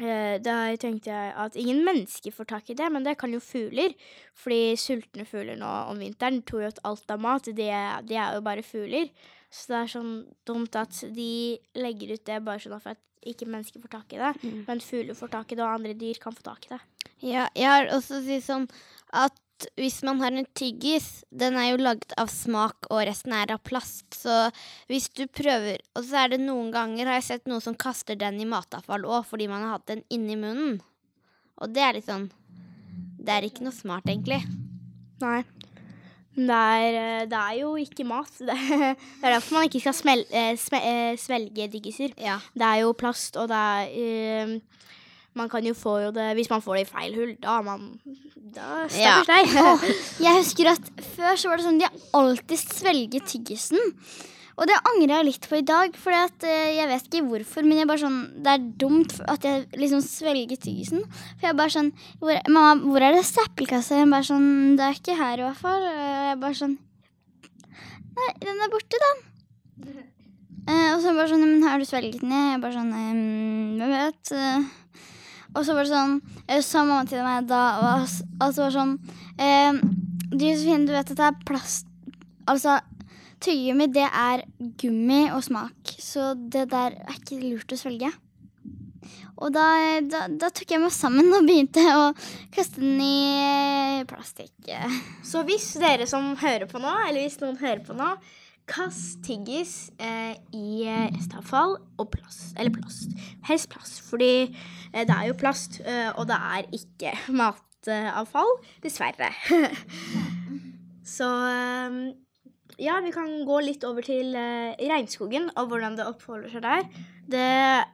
eh, 0.01 0.35
Der 0.43 0.75
tenkte 0.81 1.13
jeg 1.13 1.33
at 1.45 1.55
ingen 1.55 1.83
mennesker 1.85 2.35
får 2.35 2.49
tak 2.49 2.69
i 2.69 2.75
det, 2.77 2.91
men 2.91 3.05
det 3.05 3.17
kan 3.17 3.31
jo 3.33 3.39
fugler. 3.39 3.95
Fordi 4.35 4.75
sultne 4.75 5.25
fugler 5.25 5.55
nå 5.59 5.71
om 5.93 6.01
vinteren 6.03 6.41
tror 6.43 6.65
jo 6.65 6.73
at 6.73 6.83
alt 6.83 7.15
av 7.15 7.23
mat, 7.23 7.47
det, 7.47 7.71
det 8.09 8.19
er 8.19 8.35
jo 8.35 8.43
bare 8.45 8.65
fugler. 8.67 9.07
Så 9.53 9.71
det 9.71 9.79
er 9.79 9.95
sånn 9.95 10.13
dumt 10.49 10.75
at 10.75 11.03
de 11.13 11.31
legger 11.77 12.15
ut 12.15 12.25
det 12.25 12.43
bare 12.43 12.61
sånn 12.61 12.79
for 12.81 12.97
at 12.97 13.01
ikke 13.23 13.47
mennesker 13.47 13.79
får 13.79 13.91
tak 13.93 14.15
i 14.15 14.19
det. 14.19 14.33
Mm. 14.43 14.63
Men 14.67 14.83
fugler 14.83 15.17
får 15.17 15.31
tak 15.37 15.53
i 15.53 15.55
det, 15.55 15.63
og 15.63 15.77
andre 15.77 15.93
dyr 15.95 16.19
kan 16.19 16.35
få 16.35 16.43
tak 16.45 16.67
i 16.67 16.73
det. 16.73 16.81
Ja, 17.23 17.47
jeg 17.55 17.69
har 17.69 17.87
også 17.95 18.19
sagt 18.25 18.47
sånn 18.49 18.67
at 19.15 19.37
hvis 19.79 20.01
man 20.05 20.21
har 20.23 20.33
en 20.33 20.47
tyggis, 20.57 21.23
den 21.31 21.57
er 21.59 21.71
jo 21.71 21.81
laget 21.81 22.13
av 22.19 22.31
smak, 22.31 22.89
og 22.89 23.03
resten 23.07 23.35
er 23.35 23.53
av 23.55 23.61
plast. 23.65 24.05
Så 24.15 24.49
hvis 24.91 25.09
du 25.15 25.25
prøver 25.27 25.81
Og 25.97 26.05
så 26.07 26.23
er 26.23 26.33
det 26.33 26.41
noen 26.43 26.71
ganger 26.73 27.09
har 27.09 27.19
jeg 27.19 27.27
sett 27.27 27.49
noen 27.49 27.63
som 27.63 27.77
kaster 27.77 28.17
den 28.19 28.39
i 28.41 28.49
matavfall 28.49 29.05
òg, 29.05 29.25
fordi 29.29 29.49
man 29.51 29.65
har 29.65 29.77
hatt 29.77 29.89
den 29.91 30.03
inni 30.13 30.37
munnen. 30.39 30.79
Og 31.61 31.73
det 31.73 31.83
er 31.83 31.97
litt 31.97 32.09
sånn 32.09 32.29
Det 33.23 33.31
er 33.33 33.47
ikke 33.47 33.65
noe 33.67 33.75
smart, 33.75 34.07
egentlig. 34.09 34.41
Nei. 35.23 35.43
Det 36.33 36.49
er, 36.49 36.95
eh, 36.97 37.25
det 37.29 37.39
er 37.39 37.57
jo 37.59 37.75
ikke 37.77 38.05
mat. 38.09 38.31
Det 38.41 38.49
er, 38.57 38.95
det 38.97 39.27
er 39.27 39.35
derfor 39.35 39.59
man 39.59 39.67
ikke 39.69 39.83
skal 39.83 39.95
smel, 39.95 40.25
eh, 40.33 40.57
eh, 40.79 41.13
svelge 41.21 41.69
diggiser. 41.69 42.15
Ja. 42.17 42.39
Det 42.57 42.65
er 42.67 42.81
jo 42.81 42.95
plast, 42.97 43.37
og 43.37 43.51
det 43.51 43.59
er 43.59 43.93
eh, 43.93 44.55
Man 45.35 45.49
kan 45.49 45.65
jo 45.65 45.73
få 45.73 45.95
jo 46.03 46.11
det 46.13 46.35
Hvis 46.37 46.49
man 46.51 46.61
får 46.61 46.75
det 46.77 46.83
i 46.85 46.91
feil 46.91 47.15
hull, 47.17 47.31
da 47.41 47.57
er 47.59 47.63
man 47.65 47.87
Da 48.53 48.83
Ja. 48.85 49.15
stakkars 49.23 49.31
deg. 49.31 49.55
Åh, 49.63 49.87
jeg 50.21 50.37
husker 50.43 50.69
at 50.75 50.91
før 51.15 51.39
så 51.39 51.49
var 51.49 51.57
det 51.57 51.65
sånn 51.65 51.81
de 51.81 51.89
alltid 52.13 52.61
svelget 52.61 53.25
tyggisen. 53.31 53.81
Og 54.53 54.67
det 54.69 54.75
angrer 54.85 55.15
jeg 55.17 55.25
litt 55.31 55.45
på 55.49 55.57
i 55.57 55.65
dag, 55.65 55.95
for 55.97 56.13
jeg 56.13 56.85
vet 56.89 57.07
ikke 57.09 57.23
hvorfor. 57.25 57.65
Men 57.65 57.89
sånn, 57.97 58.19
det 58.45 58.51
er 58.51 58.67
dumt 58.83 59.15
at 59.25 59.41
jeg 59.47 59.65
liksom 59.81 60.03
svelger 60.05 60.59
tyggisen. 60.61 61.01
For 61.39 61.49
jeg 61.49 61.57
bare 61.57 61.73
sånn 61.73 61.89
hvor, 62.21 62.37
'Mamma, 62.45 62.75
hvor 62.85 63.01
er 63.01 63.17
det 63.17 63.25
søppelkassa?' 63.25 63.97
Jeg 63.97 64.11
bare 64.13 64.29
sånn 64.29 64.77
'Det 64.77 64.85
er 64.85 64.93
ikke 64.99 65.17
her, 65.17 65.39
i 65.39 65.45
hvert 65.47 65.57
fall'. 65.63 65.89
Og 65.89 66.29
jeg 66.29 66.39
bare 66.45 66.59
sånn 66.61 66.77
Nei, 68.13 68.29
den 68.45 68.61
er 68.61 68.69
borte, 68.69 68.97
da. 69.01 69.13
Eh, 70.63 70.95
og 70.95 71.01
så 71.03 71.11
bare 71.11 71.27
sånn 71.27 71.41
'Men 71.43 71.63
har 71.67 71.79
du 71.79 71.85
svelget 71.85 72.21
den?' 72.21 72.29
Jeg 72.53 72.61
bare 72.61 72.77
sånn 72.77 72.93
ehm, 72.93 73.77
'Hvem 73.81 73.91
vet?' 73.97 74.82
Eh, 75.53 75.59
og 75.59 75.65
så 75.67 75.75
var 75.77 75.85
det 75.85 75.93
sånn 75.93 76.15
eh, 76.47 76.61
Sa 76.65 76.81
mamma 76.83 77.05
til 77.09 77.21
meg 77.25 77.45
da 77.49 77.61
og, 77.79 78.07
s- 78.07 78.23
Altså 78.41 78.63
var 78.65 78.71
det 78.71 78.79
sånn 78.79 78.95
eh, 79.37 79.79
Du 80.33 80.43
Josefine, 80.47 80.85
du 80.89 80.93
vet 80.95 81.11
at 81.13 81.17
det 81.19 81.27
er 81.29 81.39
plast 81.45 81.87
Altså 82.49 82.79
Tyggegummi, 83.43 83.87
det 83.91 84.05
er 84.07 84.41
gummi 84.79 85.25
og 85.35 85.41
smak. 85.43 85.89
Så 85.99 86.29
det 86.39 86.69
der 86.71 86.93
er 87.03 87.17
ikke 87.17 87.41
lurt 87.41 87.73
å 87.75 87.75
svelge. 87.75 88.07
Og 89.35 89.49
da, 89.51 89.65
da, 90.07 90.21
da 90.31 90.47
tok 90.55 90.69
jeg 90.71 90.79
meg 90.79 90.93
sammen 90.95 91.27
og 91.35 91.43
begynte 91.49 91.83
å 91.91 92.05
kaste 92.55 92.79
den 92.79 93.01
i 93.03 94.05
plastikk. 94.07 94.53
Så 95.27 95.41
hvis 95.43 95.73
dere 95.81 96.07
som 96.07 96.29
hører 96.39 96.69
på 96.71 96.79
nå, 96.79 96.93
eller 97.09 97.25
hvis 97.25 97.35
noen 97.41 97.59
hører 97.59 97.83
på 97.83 97.97
nå, 97.99 98.13
kast 98.69 99.23
tyggis 99.25 99.91
eh, 99.99 100.35
i 100.55 100.83
eh, 100.87 101.11
restavfall 101.13 101.75
og 101.99 102.09
plast. 102.13 102.53
Eller 102.57 102.73
plast. 102.73 103.11
Helst 103.47 103.69
plast, 103.73 104.01
fordi 104.07 104.33
eh, 104.47 105.03
det 105.03 105.13
er 105.13 105.29
jo 105.29 105.37
plast, 105.39 105.81
eh, 105.83 106.09
og 106.15 106.27
det 106.29 106.37
er 106.37 106.69
ikke 106.75 107.13
matavfall. 107.39 108.57
Dessverre. 108.83 109.31
Så 111.15 111.27
eh, 111.27 111.99
ja, 112.81 112.97
vi 113.03 113.11
kan 113.13 113.35
gå 113.45 113.59
litt 113.65 113.83
over 113.87 114.05
til 114.05 114.33
eh, 114.39 114.79
regnskogen 114.79 115.51
og 115.53 115.69
hvordan 115.69 115.99
det 115.99 116.07
oppholder 116.07 116.55
seg 116.55 116.63
der. 116.65 116.87
Det 117.23 117.39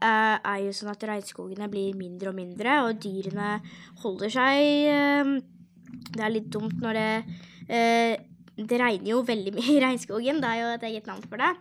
er 0.01 0.57
jo 0.63 0.71
sånn 0.73 0.89
at 0.93 1.03
regnskogene 1.05 1.67
blir 1.69 1.97
mindre 1.97 2.31
og 2.31 2.37
mindre, 2.39 2.79
og 2.87 2.97
dyrene 2.97 3.59
holder 4.01 4.31
seg 4.33 5.43
Det 6.15 6.23
er 6.25 6.33
litt 6.33 6.47
dumt 6.49 6.81
når 6.81 6.97
det 6.97 7.09
Det 8.59 8.79
regner 8.81 9.11
jo 9.13 9.21
veldig 9.23 9.53
mye 9.55 9.75
i 9.75 9.79
regnskogen, 9.83 10.41
det 10.43 10.49
er 10.49 10.59
jo 10.59 10.71
et 10.73 10.85
eget 10.89 11.07
navn 11.07 11.23
for 11.29 11.39
det. 11.39 11.51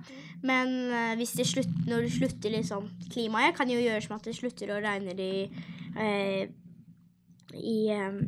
Men 0.43 0.75
eh, 0.90 1.14
hvis 1.21 1.37
det 1.38 1.47
slutt, 1.47 1.71
når 1.87 2.07
det 2.07 2.14
slutter 2.17 2.55
liksom 2.55 2.88
Klimaet 3.12 3.55
kan 3.57 3.71
jo 3.71 3.78
gjøre 3.78 4.02
som 4.05 4.17
at 4.17 4.26
det 4.26 4.35
slutter 4.38 4.73
å 4.75 4.81
regne 4.83 5.14
i, 5.23 5.47
eh, 5.95 6.49
i 7.55 7.78
eh, 7.95 8.21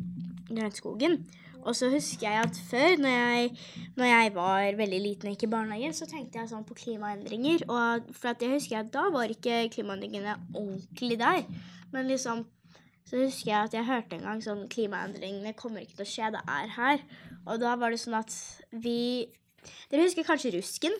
regnskogen. 0.51 1.19
Og 1.61 1.75
så 1.77 1.91
husker 1.93 2.25
jeg 2.25 2.45
at 2.47 2.61
før, 2.71 2.95
når 3.03 3.11
jeg, 3.13 3.51
når 3.99 4.07
jeg 4.09 4.31
var 4.33 4.77
veldig 4.79 5.01
liten 5.03 5.29
og 5.29 5.35
gikk 5.35 5.45
i 5.45 5.51
barnehagen, 5.51 5.93
så 5.93 6.07
tenkte 6.09 6.41
jeg 6.41 6.49
sånn 6.49 6.65
på 6.65 6.77
klimaendringer. 6.79 7.67
Og 7.69 8.07
for 8.15 8.31
at 8.31 8.41
jeg 8.41 8.55
husker 8.55 8.79
at 8.79 8.89
da 8.93 9.03
var 9.13 9.29
ikke 9.29 9.67
klimaendringene 9.75 10.39
ordentlig 10.55 11.19
der. 11.21 11.45
Men 11.93 12.09
liksom 12.09 12.47
så 13.11 13.19
husker 13.19 13.51
jeg 13.51 13.67
at 13.67 13.73
jeg 13.75 13.85
hørte 13.89 14.15
en 14.15 14.23
gang 14.23 14.41
sånn 14.43 14.67
Klimaendringene 14.71 15.51
kommer 15.59 15.83
ikke 15.83 15.97
til 15.99 16.05
å 16.05 16.11
skje, 16.11 16.29
det 16.31 16.41
er 16.47 16.69
her. 16.77 17.01
Og 17.47 17.61
da 17.61 17.75
var 17.79 17.93
det 17.93 18.01
sånn 18.01 18.19
at 18.19 18.33
vi 18.71 19.29
Dere 19.91 20.07
husker 20.07 20.25
kanskje 20.25 20.55
rusken? 20.55 20.95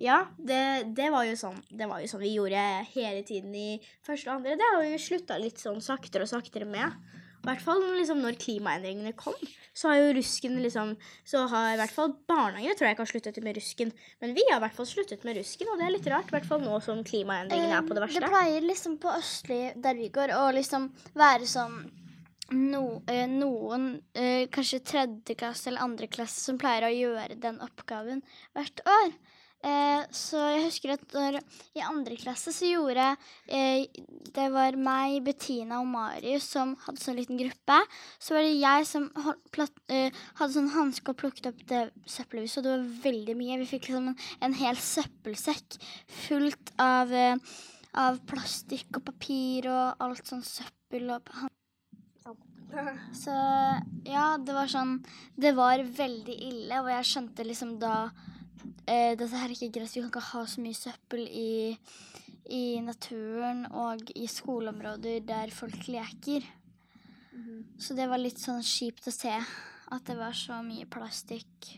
Ja, 0.00 0.24
det, 0.38 0.94
det, 0.96 1.08
var 1.12 1.26
jo 1.28 1.34
sånn, 1.38 1.58
det 1.70 1.86
var 1.90 2.00
jo 2.00 2.08
sånn 2.10 2.22
vi 2.22 2.36
gjorde 2.36 2.62
hele 2.94 3.24
tiden 3.26 3.52
i 3.54 3.80
første 4.06 4.30
og 4.30 4.38
andre. 4.38 4.56
Det 4.58 4.68
har 4.70 4.80
vi 4.82 5.00
slutta 5.00 5.36
litt 5.38 5.60
sånn 5.60 5.82
saktere 5.84 6.24
og 6.24 6.30
saktere 6.30 6.66
med. 6.68 6.96
I 7.42 7.48
hvert 7.48 7.62
fall 7.64 7.80
liksom, 7.98 8.20
når 8.22 8.38
klimaendringene 8.38 9.12
kom, 9.18 9.34
så 9.74 9.90
har 9.90 9.98
jo 9.98 10.12
rusken 10.14 10.60
liksom 10.62 10.92
Så 11.26 11.40
har 11.50 11.72
i 11.72 11.78
hvert 11.80 11.90
fall 11.90 12.12
barnehagene 12.30 12.76
tror 12.78 12.86
jeg 12.86 12.94
ikke 12.94 13.02
har 13.02 13.10
sluttet 13.10 13.40
med 13.42 13.58
rusken. 13.58 13.90
Men 14.22 14.36
vi 14.36 14.44
har 14.46 14.60
i 14.60 14.62
hvert 14.62 14.76
fall 14.76 14.88
sluttet 14.88 15.26
med 15.26 15.40
rusken, 15.40 15.72
og 15.72 15.80
det 15.80 15.88
er 15.88 15.94
litt 15.96 16.10
rart. 16.12 16.30
I 16.30 16.36
hvert 16.36 16.46
fall 16.46 16.62
nå 16.62 16.78
som 16.86 17.02
klimaendringene 17.06 17.80
er 17.80 17.88
på 17.88 17.98
det 17.98 18.04
verste. 18.04 18.22
Det 18.22 18.30
pleier 18.30 18.68
liksom 18.68 18.94
på 19.02 19.10
Østlig, 19.16 19.64
der 19.82 19.98
vi 19.98 20.08
går, 20.14 20.34
å 20.38 20.46
liksom 20.54 20.86
være 21.18 21.50
sånn 21.50 21.82
no, 22.50 23.02
eh, 23.06 23.28
noen, 23.30 24.02
eh, 24.14 24.48
kanskje 24.52 24.82
tredje 24.84 25.36
klasse 25.38 25.70
eller 25.70 25.86
andre 25.86 26.08
klasse, 26.10 26.40
som 26.40 26.58
pleier 26.58 26.88
å 26.88 26.92
gjøre 26.92 27.38
den 27.40 27.60
oppgaven 27.64 28.22
hvert 28.56 28.82
år. 28.88 29.14
Eh, 29.62 30.02
så 30.10 30.40
jeg 30.50 30.62
husker 30.64 30.92
at 30.96 31.12
når, 31.14 31.36
i 31.78 31.82
andre 31.86 32.16
klasse 32.18 32.50
så 32.50 32.66
gjorde 32.66 33.04
eh, 33.46 33.84
Det 34.34 34.48
var 34.50 34.74
meg, 34.74 35.20
Bettina 35.22 35.78
og 35.78 35.86
Marius 35.86 36.48
som 36.50 36.72
hadde 36.82 36.98
sånn 36.98 37.20
liten 37.20 37.38
gruppe. 37.38 37.76
Så 38.18 38.34
var 38.34 38.42
det 38.42 38.56
jeg 38.56 38.88
som 38.90 39.06
platt, 39.54 39.76
eh, 39.86 40.10
hadde 40.40 40.56
sånn 40.56 40.72
hanske 40.74 41.14
og 41.14 41.20
plukket 41.22 41.52
opp 41.52 41.62
det 41.70 41.84
søppelhuset, 42.10 42.58
og. 42.58 42.66
Det 42.66 42.74
var 42.74 42.90
veldig 43.06 43.38
mye. 43.38 43.60
Vi 43.62 43.70
fikk 43.76 43.92
liksom 43.92 44.10
en, 44.10 44.20
en 44.48 44.58
hel 44.64 44.82
søppelsekk 44.82 45.78
fullt 46.26 46.74
av, 46.82 47.14
eh, 47.14 47.56
av 48.02 48.18
plastikk 48.26 48.98
og 48.98 49.06
papir 49.12 49.70
og 49.70 50.02
alt 50.02 50.26
sånn 50.26 50.42
søppel 50.42 51.06
og 51.14 51.30
så 53.16 53.34
ja, 54.08 54.26
det 54.40 54.54
var 54.56 54.70
sånn 54.70 54.94
Det 55.36 55.52
var 55.56 55.82
veldig 55.84 56.36
ille, 56.48 56.80
og 56.80 56.88
jeg 56.92 57.08
skjønte 57.10 57.46
liksom 57.46 57.76
da 57.82 57.96
eh, 58.86 59.12
dette 59.18 59.34
her 59.36 59.50
er 59.50 59.54
ikke 59.56 59.74
greit. 59.76 59.92
Vi 59.92 60.00
kan 60.00 60.10
ikke 60.12 60.24
ha 60.32 60.46
så 60.48 60.64
mye 60.64 60.78
søppel 60.78 61.26
i, 61.28 61.76
i 62.52 62.64
naturen 62.84 63.66
og 63.68 64.10
i 64.16 64.28
skoleområder 64.30 65.22
der 65.28 65.52
folk 65.54 65.88
leker. 65.92 66.48
Mm. 67.32 67.62
Så 67.80 67.96
det 67.98 68.08
var 68.10 68.20
litt 68.20 68.40
sånn 68.40 68.64
kjipt 68.64 69.08
å 69.08 69.14
se 69.14 69.32
at 69.32 70.08
det 70.08 70.16
var 70.18 70.36
så 70.36 70.60
mye 70.64 70.88
plastikk. 70.88 71.74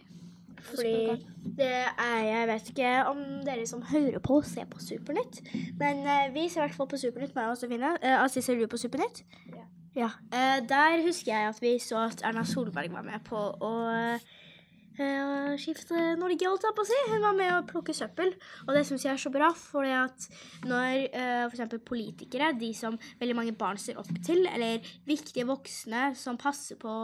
Fordi 0.64 1.24
det 1.58 1.66
er 2.00 2.20
Jeg 2.24 2.48
vet 2.48 2.68
ikke 2.72 2.92
om 3.10 3.20
dere 3.44 3.66
som 3.68 3.82
hører 3.84 4.18
på, 4.24 4.40
ser 4.42 4.64
på 4.70 4.80
Supernytt. 4.80 5.42
Men 5.78 6.00
uh, 6.06 6.32
vi 6.34 6.48
ser 6.48 6.62
i 6.62 6.66
hvert 6.66 6.78
fall 6.78 6.88
på 6.88 7.00
Supernytt, 7.00 7.34
meg 7.36 7.52
og 7.52 7.58
Sofine. 7.60 7.96
Uh, 8.00 8.22
altså, 8.22 8.40
ser 8.40 8.56
du 8.56 8.66
på 8.66 8.80
Supernytt? 8.80 9.24
Ja. 9.52 9.66
Ja. 9.94 10.10
Uh, 10.34 10.58
der 10.68 11.02
husker 11.06 11.30
jeg 11.30 11.48
at 11.48 11.60
vi 11.62 11.76
så 11.78 12.00
at 12.08 12.24
Erna 12.26 12.42
Solberg 12.44 12.90
var 12.92 13.04
med 13.06 13.22
på 13.26 13.38
å 13.38 13.70
uh, 14.18 15.54
skifte 15.60 16.14
Norge, 16.18 16.48
holdt 16.48 16.66
jeg 16.66 16.74
på 16.74 16.82
å 16.82 16.88
si. 16.88 16.98
Hun 17.12 17.22
var 17.22 17.36
med 17.38 17.52
å 17.54 17.62
plukke 17.68 17.94
søppel. 17.94 18.34
Og 18.66 18.74
det 18.74 18.84
syns 18.88 19.06
jeg 19.06 19.14
er 19.14 19.22
så 19.22 19.30
bra, 19.34 19.52
for 19.54 19.86
at 19.86 20.26
når 20.66 21.06
uh, 21.14 21.46
f.eks. 21.46 21.78
politikere, 21.86 22.52
de 22.58 22.72
som 22.74 22.98
veldig 23.22 23.38
mange 23.38 23.54
barn 23.58 23.78
ser 23.78 24.00
opp 24.02 24.10
til, 24.26 24.48
eller 24.50 24.82
viktige 25.06 25.46
voksne 25.46 26.10
som 26.18 26.40
passer 26.40 26.80
på 26.80 26.94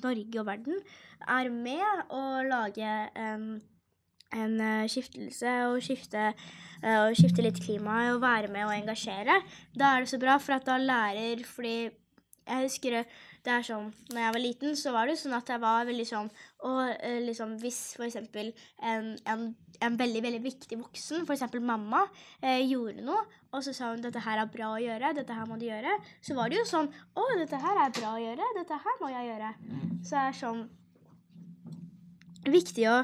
Norge 0.00 0.40
og 0.40 0.48
verden, 0.48 0.80
er 1.28 1.52
med 1.52 2.12
å 2.12 2.22
lage 2.48 2.94
um, 3.16 3.50
en 4.36 4.56
skiftelse 4.90 5.52
og 5.70 5.78
skifte, 5.84 6.32
og 6.84 7.14
skifte 7.16 7.44
litt 7.44 7.60
klima 7.62 8.02
og 8.10 8.18
være 8.20 8.50
med 8.52 8.66
og 8.66 8.74
engasjere, 8.74 9.38
da 9.72 9.94
er 9.94 10.04
det 10.04 10.10
så 10.10 10.18
bra, 10.20 10.34
for 10.42 10.58
at 10.58 10.66
da 10.68 10.76
lærer 10.76 11.40
Fordi 11.48 11.76
jeg 12.46 12.68
husker 12.68 12.96
det 13.46 13.52
er 13.52 13.64
sånn 13.66 13.90
Når 14.12 14.20
jeg 14.20 14.34
var 14.34 14.42
liten, 14.42 14.76
så 14.78 14.92
var 14.94 15.10
det 15.10 15.16
sånn 15.20 15.36
at 15.36 15.50
jeg 15.50 15.62
var 15.62 15.86
veldig 15.88 16.06
sånn 16.08 16.30
Og 16.66 16.80
uh, 16.94 17.18
liksom 17.26 17.56
hvis 17.62 17.80
eksempel 18.06 18.52
en, 18.78 19.12
en, 19.26 19.44
en, 19.80 19.98
veldig, 19.98 20.22
veldig 20.24 20.42
viktig 20.44 20.78
voksen, 20.80 21.26
eksempel 21.30 21.62
mamma, 21.64 22.04
eh, 22.40 22.62
gjorde 22.64 23.04
noe, 23.06 23.26
og 23.52 23.62
så 23.64 23.74
sa 23.76 23.90
hun 23.92 24.02
'dette 24.02 24.22
her 24.24 24.40
er 24.40 24.50
bra 24.50 24.72
å 24.74 24.80
gjøre', 24.80 25.12
'dette 25.16 25.36
her 25.36 25.46
må 25.50 25.58
du 25.60 25.66
gjøre', 25.68 25.98
så 26.24 26.36
var 26.38 26.50
det 26.50 26.58
jo 26.60 26.64
sånn 26.70 26.88
'å, 26.88 27.26
dette 27.42 27.60
her 27.60 27.82
er 27.84 27.94
bra 27.98 28.14
å 28.16 28.22
gjøre', 28.24 28.50
'dette 28.56 28.80
her 28.86 28.98
må 29.02 29.12
jeg 29.12 29.28
gjøre'. 29.30 29.52
Så 30.02 30.16
det 30.16 30.24
er 30.24 30.40
sånn 30.40 30.62
viktig 32.56 32.88
å 32.88 32.96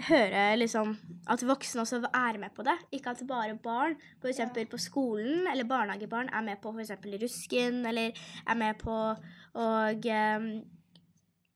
høre 0.00 0.56
liksom, 0.56 0.94
at 1.30 1.42
voksne 1.46 1.82
også 1.84 2.00
er 2.08 2.38
med 2.40 2.52
på 2.56 2.64
det. 2.66 2.76
Ikke 2.92 3.12
at 3.12 3.22
bare 3.28 3.56
barn, 3.62 3.96
f.eks. 4.22 4.40
på 4.70 4.78
skolen 4.80 5.48
eller 5.52 5.68
barnehagebarn, 5.68 6.30
er 6.32 6.40
med 6.40 6.60
på 6.62 6.72
f.eks. 6.72 6.92
rusken, 7.22 7.86
eller 7.86 8.12
er 8.46 8.54
med 8.54 8.78
på 8.80 8.94
å 9.54 9.66
um, 9.92 10.48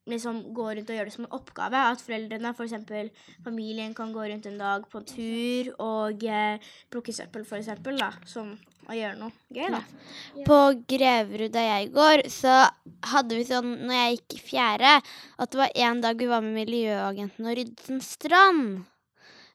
liksom 0.06 0.42
gå 0.54 0.68
rundt 0.68 0.90
og 0.90 0.98
gjøre 0.98 1.08
det 1.08 1.16
som 1.16 1.24
en 1.24 1.36
oppgave. 1.38 1.82
At 1.92 2.04
foreldrene, 2.04 2.52
f.eks. 2.52 2.76
familien, 3.44 3.94
kan 3.94 4.12
gå 4.12 4.28
rundt 4.28 4.46
en 4.46 4.60
dag 4.60 4.88
på 4.92 5.02
tur 5.08 5.72
og 5.78 6.26
uh, 6.28 6.72
plukke 6.92 7.16
søppel, 7.16 7.46
f.eks. 7.48 7.72
Som 8.28 8.56
å 8.86 8.96
gjøre 8.96 9.18
noe 9.18 9.32
gøy, 9.54 9.68
da. 9.74 9.80
På 10.46 10.58
Greverud 10.88 11.54
der 11.54 11.66
jeg 11.66 11.90
går, 11.94 12.24
så 12.32 12.58
hadde 13.10 13.38
vi 13.38 13.46
sånn 13.48 13.72
når 13.86 13.96
jeg 13.98 14.16
gikk 14.16 14.36
i 14.36 14.42
fjerde, 14.50 14.92
at 15.42 15.52
det 15.52 15.60
var 15.60 15.78
en 15.86 16.02
dag 16.04 16.22
vi 16.22 16.30
var 16.30 16.44
med 16.44 16.58
miljøagenten 16.60 17.48
og 17.48 17.58
ryddet 17.58 17.90
en 17.92 18.02
strand. 18.04 18.66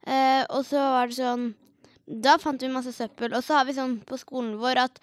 Eh, 0.08 0.44
og 0.50 0.66
så 0.66 0.82
var 0.82 1.12
det 1.12 1.20
sånn 1.20 1.52
Da 2.10 2.40
fant 2.42 2.64
vi 2.64 2.72
masse 2.74 2.90
søppel. 2.96 3.36
Og 3.38 3.44
så 3.46 3.60
har 3.60 3.68
vi 3.68 3.76
sånn 3.78 4.00
på 4.08 4.18
skolen 4.20 4.56
vår 4.60 4.80
at 4.88 4.98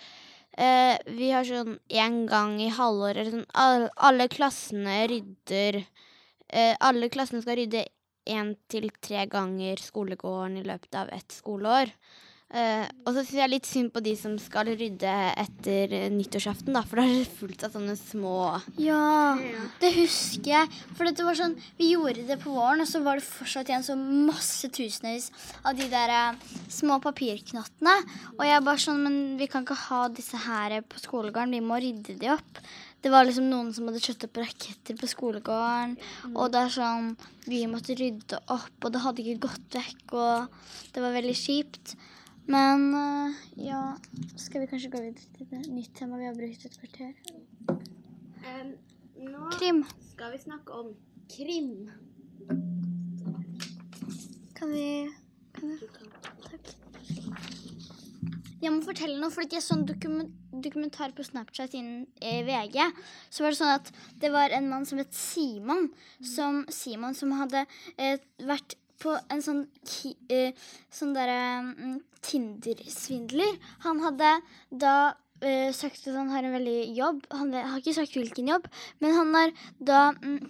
eh, 0.59 0.99
vi 1.15 1.31
har 1.33 1.47
sånn 1.47 1.79
en 2.03 2.19
gang 2.29 2.57
i 2.61 2.73
halvåret 2.75 3.31
sånn, 3.31 3.47
alle, 3.55 3.87
alle 3.95 4.27
klassene 4.33 5.05
rydder 5.09 5.79
eh, 5.81 6.75
Alle 6.81 7.09
klassene 7.15 7.45
skal 7.45 7.61
rydde 7.63 7.87
én 8.29 8.57
til 8.69 8.91
tre 9.01 9.25
ganger 9.31 9.81
skolegården 9.81 10.59
i 10.61 10.67
løpet 10.67 10.99
av 11.01 11.09
ett 11.15 11.33
skoleår. 11.33 11.95
Uh, 12.49 12.87
og 13.05 13.13
så 13.13 13.21
syns 13.27 13.35
jeg 13.43 13.51
litt 13.53 13.67
synd 13.69 13.91
på 13.93 14.01
de 14.01 14.15
som 14.17 14.33
skal 14.41 14.71
rydde 14.73 15.15
etter 15.37 15.91
nyttårsaften, 16.15 16.73
da, 16.73 16.81
for 16.81 16.97
da 16.97 17.05
er 17.05 17.19
det 17.19 17.37
fullt 17.37 17.67
av 17.67 17.75
sånne 17.77 17.93
små 18.01 18.37
Ja, 18.81 19.37
det 19.83 19.91
husker 19.99 20.55
jeg. 20.55 20.79
For 20.97 21.05
det 21.05 21.27
var 21.27 21.37
sånn, 21.37 21.59
vi 21.77 21.91
gjorde 21.93 22.25
det 22.31 22.39
på 22.41 22.55
våren, 22.57 22.81
og 22.81 22.89
så 22.89 23.03
var 23.05 23.21
det 23.21 23.29
fortsatt 23.29 23.69
igjen 23.69 23.85
så 23.85 23.99
masse 24.01 24.73
tusenvis 24.73 25.29
av 25.61 25.77
de 25.77 25.91
der 25.93 26.15
uh, 26.33 26.59
små 26.73 26.97
papirknottene. 27.05 27.99
Og 28.39 28.45
jeg 28.49 28.65
bare 28.65 28.85
sånn 28.87 29.05
Men 29.05 29.23
vi 29.37 29.47
kan 29.53 29.69
ikke 29.69 29.77
ha 29.85 30.03
disse 30.09 30.41
her 30.49 30.81
på 30.89 31.05
skolegården, 31.05 31.53
vi 31.53 31.65
må 31.69 31.77
rydde 31.85 32.17
de 32.17 32.33
opp. 32.33 32.65
Det 33.05 33.13
var 33.13 33.29
liksom 33.29 33.47
noen 33.53 33.71
som 33.77 33.87
hadde 33.87 34.03
kjøtt 34.03 34.25
opp 34.27 34.41
raketter 34.41 34.97
på 34.99 35.09
skolegården. 35.13 35.99
Og 36.33 36.49
det 36.55 36.65
er 36.65 36.79
sånn 36.81 37.13
Vi 37.45 37.67
måtte 37.71 37.95
rydde 37.97 38.41
opp, 38.49 38.77
og 38.81 38.93
det 38.93 39.05
hadde 39.05 39.25
ikke 39.25 39.49
gått 39.51 39.77
vekk, 39.79 40.17
og 40.17 40.95
det 40.95 41.05
var 41.05 41.15
veldig 41.15 41.37
kjipt. 41.37 41.99
Men 42.49 42.95
uh, 42.95 43.35
ja 43.61 43.81
Skal 44.41 44.63
vi 44.63 44.71
kanskje 44.71 44.91
gå 44.93 45.03
videre 45.05 45.35
til 45.37 45.51
et 45.53 45.69
nytt 45.69 45.93
tema? 45.99 46.17
Vi 46.17 46.29
har 46.29 46.37
brukt 46.37 46.65
et 46.65 46.79
kvarter. 46.81 47.13
Um, 48.49 48.71
nå 49.29 49.51
krim. 49.59 49.83
skal 50.13 50.33
vi 50.33 50.41
snakke 50.47 50.73
om 50.73 50.95
krim. 51.29 51.91
Kan 54.57 54.73
vi 54.73 54.89
Kan 55.59 55.75
vi 55.75 55.91
Takk. 56.49 56.73
Jeg 58.59 58.73
må 58.75 58.81
fortelle 58.83 59.21
noe, 59.21 59.31
for 59.31 59.47
jeg 59.47 59.63
så 59.63 59.77
en 59.77 59.85
dokumentar 60.65 61.13
på 61.15 61.23
Snapchat 61.23 61.77
innen 61.79 62.09
eh, 62.19 62.41
VG. 62.43 62.81
Så 63.31 63.45
var 63.45 63.55
det 63.55 63.59
sånn 63.61 63.75
at 63.77 63.93
det 64.19 64.33
var 64.35 64.51
en 64.57 64.67
mann 64.73 64.89
som 64.89 64.99
het 64.99 65.15
Simon, 65.15 65.93
som, 66.19 66.65
Simon, 66.75 67.15
som 67.15 67.37
hadde 67.39 67.63
eh, 67.95 68.19
vært 68.49 68.75
på 69.03 69.15
en 69.31 69.43
sånn, 69.45 69.65
eh, 70.33 70.53
sånn 70.91 71.15
derre 71.17 71.41
um, 71.63 71.97
Tinder-svindler. 72.25 73.59
Han 73.87 74.03
hadde 74.03 74.31
da 74.71 74.95
uh, 75.15 75.71
sagt 75.77 76.07
at 76.09 76.17
han 76.17 76.33
har 76.35 76.47
en 76.47 76.57
veldig 76.59 76.79
jobb. 76.97 77.27
Han 77.35 77.53
har 77.55 77.79
ikke 77.79 77.97
sagt 78.01 78.17
hvilken 78.19 78.51
jobb, 78.51 78.67
men 79.03 79.15
han 79.15 79.35
har 79.37 79.55
da 79.79 80.01
um, 80.25 80.41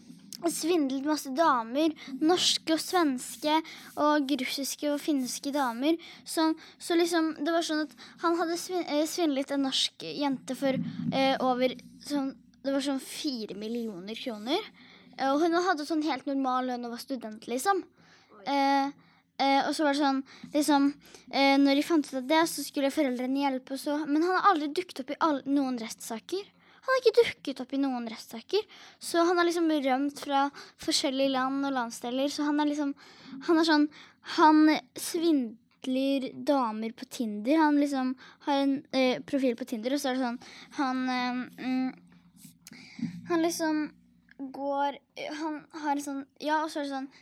svindlet 0.46 1.06
masse 1.08 1.30
damer. 1.36 1.94
Norske 2.22 2.76
og 2.76 2.82
svenske 2.82 3.58
og 4.00 4.34
russiske 4.40 4.90
og 4.92 5.00
finske 5.02 5.52
damer. 5.54 5.98
Så, 6.24 6.52
så 6.78 6.96
liksom, 6.98 7.34
det 7.42 7.54
var 7.54 7.66
sånn 7.66 7.84
at 7.84 7.96
han 8.24 8.38
hadde 8.40 8.58
eh, 8.84 9.04
svindlet 9.10 9.52
en 9.54 9.66
norsk 9.66 10.06
jente 10.08 10.56
for 10.58 10.78
eh, 11.12 11.34
over 11.44 11.76
sånn 12.06 12.36
Det 12.58 12.72
var 12.74 12.82
sånn 12.84 12.98
fire 13.00 13.54
millioner 13.56 14.18
kroner. 14.18 14.64
Og 15.30 15.40
hun 15.40 15.54
hadde 15.62 15.86
sånn 15.86 16.02
helt 16.04 16.26
normal 16.28 16.66
lønn 16.68 16.84
og 16.86 16.96
var 16.96 17.00
student, 17.00 17.46
liksom. 17.50 17.80
Eh, 18.46 18.90
eh, 19.38 19.60
og 19.66 19.72
så 19.74 19.86
var 19.86 19.96
det 19.96 20.02
sånn 20.02 20.22
liksom, 20.54 20.92
eh, 21.30 21.56
Når 21.58 21.78
de 21.78 21.86
fant 21.86 22.06
ut 22.06 22.20
av 22.20 22.28
det, 22.28 22.44
så 22.50 22.64
skulle 22.66 22.92
foreldrene 22.94 23.42
hjelpe. 23.44 23.78
Så, 23.80 23.96
men 24.06 24.22
han 24.22 24.38
har 24.38 24.52
aldri 24.52 24.70
dukket 24.74 25.02
opp 25.04 25.12
i 25.14 25.20
all, 25.24 25.42
noen 25.46 25.78
rettssaker. 25.80 26.46
Han 26.88 26.94
har 26.94 27.02
ikke 27.02 27.20
dukket 27.20 27.58
opp 27.60 27.72
i 27.76 27.80
noen 27.82 28.06
rettssaker. 28.08 28.62
Så 28.98 29.20
han 29.28 29.36
har 29.36 29.44
liksom 29.44 29.68
rømt 29.68 30.20
fra 30.24 30.46
forskjellige 30.80 31.34
land 31.34 31.66
og 31.68 31.74
landsdeler. 31.76 32.30
Så 32.32 32.46
han 32.48 32.60
er 32.62 32.70
liksom 32.70 32.94
Han 33.44 33.58
er 33.60 33.66
sånn 33.68 33.84
Han 34.38 34.62
svindler 34.96 36.30
damer 36.32 36.96
på 36.96 37.04
Tinder. 37.04 37.60
Han 37.60 37.76
liksom 37.76 38.14
har 38.46 38.62
en 38.62 38.74
eh, 38.92 39.20
profil 39.20 39.56
på 39.56 39.68
Tinder, 39.68 39.92
og 39.92 40.00
så 40.00 40.08
er 40.08 40.16
det 40.16 40.24
sånn 40.24 40.40
Han 40.80 41.04
eh, 41.12 41.44
mm, 41.60 41.92
Han 43.28 43.44
liksom 43.44 43.84
går 44.38 44.96
Han 45.42 45.60
har 45.82 45.92
en 45.92 46.04
sånn 46.08 46.24
Ja, 46.40 46.62
og 46.62 46.72
så 46.72 46.80
er 46.80 46.88
det 46.88 46.94
sånn 46.94 47.12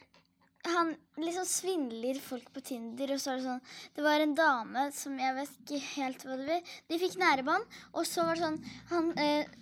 han 0.72 0.92
liksom 1.20 1.46
svindler 1.48 2.20
folk 2.22 2.48
på 2.54 2.62
Tinder, 2.64 3.14
og 3.14 3.22
så 3.22 3.32
er 3.32 3.40
det 3.40 3.46
sånn 3.46 3.64
Det 3.96 4.04
var 4.04 4.22
en 4.22 4.34
dame 4.38 4.86
som 4.96 5.16
jeg 5.20 5.36
vet 5.38 5.58
ikke 5.62 5.82
helt 5.94 6.26
hva 6.26 6.38
det 6.40 6.46
var. 6.50 6.76
De 6.90 7.00
fikk 7.02 7.18
nærebånd, 7.20 7.78
og 7.94 8.08
så 8.08 8.26
var 8.26 8.38
det 8.38 8.46
sånn 8.46 8.60
Han 8.92 9.12
eh, 9.20 9.56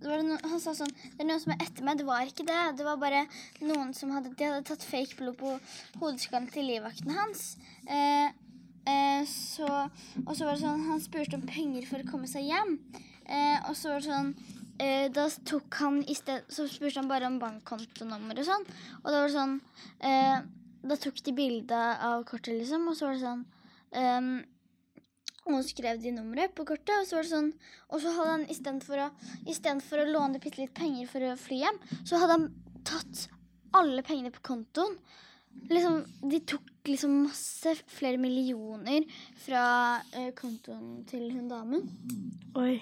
det 0.00 0.08
det 0.08 0.24
no, 0.24 0.36
Han 0.48 0.60
sa 0.62 0.72
sånn 0.76 0.92
Det 0.94 1.20
er 1.20 1.28
noen 1.28 1.42
som 1.42 1.52
er 1.54 1.64
etter 1.64 1.84
meg. 1.84 1.98
Det 2.00 2.06
var 2.08 2.28
ikke 2.28 2.46
det. 2.48 2.60
Det 2.78 2.86
var 2.86 3.00
bare 3.00 3.26
noen 3.60 3.92
som 3.96 4.12
hadde 4.14 4.32
De 4.32 4.48
hadde 4.48 4.64
tatt 4.68 4.86
fake 4.86 5.18
blod 5.18 5.36
på 5.40 5.56
hodeskallen 6.00 6.48
til 6.52 6.68
livvakten 6.70 7.12
hans. 7.16 7.44
Eh, 7.84 8.32
eh, 8.88 9.22
så 9.28 9.68
Og 10.24 10.32
så 10.32 10.46
var 10.46 10.56
det 10.56 10.64
sånn 10.64 10.88
Han 10.88 11.04
spurte 11.04 11.36
om 11.36 11.46
penger 11.48 11.88
for 11.90 12.00
å 12.00 12.10
komme 12.10 12.30
seg 12.30 12.48
hjem. 12.48 12.78
Eh, 13.28 13.58
og 13.68 13.76
så 13.76 13.92
var 13.92 14.00
det 14.00 14.08
sånn 14.08 14.34
eh, 14.80 15.08
Da 15.12 15.26
tok 15.46 15.80
han 15.82 16.00
i 16.08 16.16
sted 16.18 16.48
Så 16.52 16.66
spurte 16.70 17.00
han 17.00 17.10
bare 17.10 17.28
om 17.30 17.38
bankkontonummer 17.42 18.40
og 18.40 18.48
sånn. 18.48 18.66
Og 19.02 19.10
da 19.10 19.18
var 19.18 19.28
det 19.28 19.36
sånn 19.36 19.58
eh, 20.06 20.38
Da 20.90 20.98
tok 21.00 21.20
de 21.26 21.36
bilde 21.36 21.82
av 22.10 22.24
kortet, 22.28 22.56
liksom, 22.58 22.88
og 22.88 22.98
så 22.98 23.08
var 23.08 23.18
det 23.18 23.24
sånn 23.24 23.44
ehm, 24.00 24.30
Og 25.46 25.58
så 25.58 25.64
skrev 25.70 26.00
de 26.02 26.14
nummeret 26.16 26.54
på 26.56 26.66
kortet, 26.68 26.94
og 26.98 27.08
så 27.08 27.18
var 27.18 27.28
det 27.28 27.34
sånn 27.34 27.52
Og 27.88 28.02
så 28.02 28.14
hadde 28.16 28.36
han 28.36 28.48
istedenfor 28.54 29.04
å, 29.06 29.10
for 29.86 30.02
å 30.02 30.10
låne 30.10 30.42
bitte 30.42 30.62
litt 30.62 30.76
penger 30.76 31.10
for 31.10 31.26
å 31.28 31.36
fly 31.40 31.64
hjem, 31.64 31.82
så 32.04 32.20
hadde 32.22 32.38
han 32.38 32.48
tatt 32.86 33.26
alle 33.76 34.02
pengene 34.02 34.32
på 34.34 34.42
kontoen. 34.42 34.96
Liksom, 35.70 36.00
de 36.30 36.40
tok 36.46 36.70
liksom 36.88 37.12
masse, 37.26 37.74
flere 37.90 38.18
millioner 38.18 39.04
fra 39.44 39.64
eh, 40.14 40.30
kontoen 40.38 41.02
til 41.10 41.28
hun 41.34 41.50
damen. 41.50 41.84
Oi. 42.58 42.78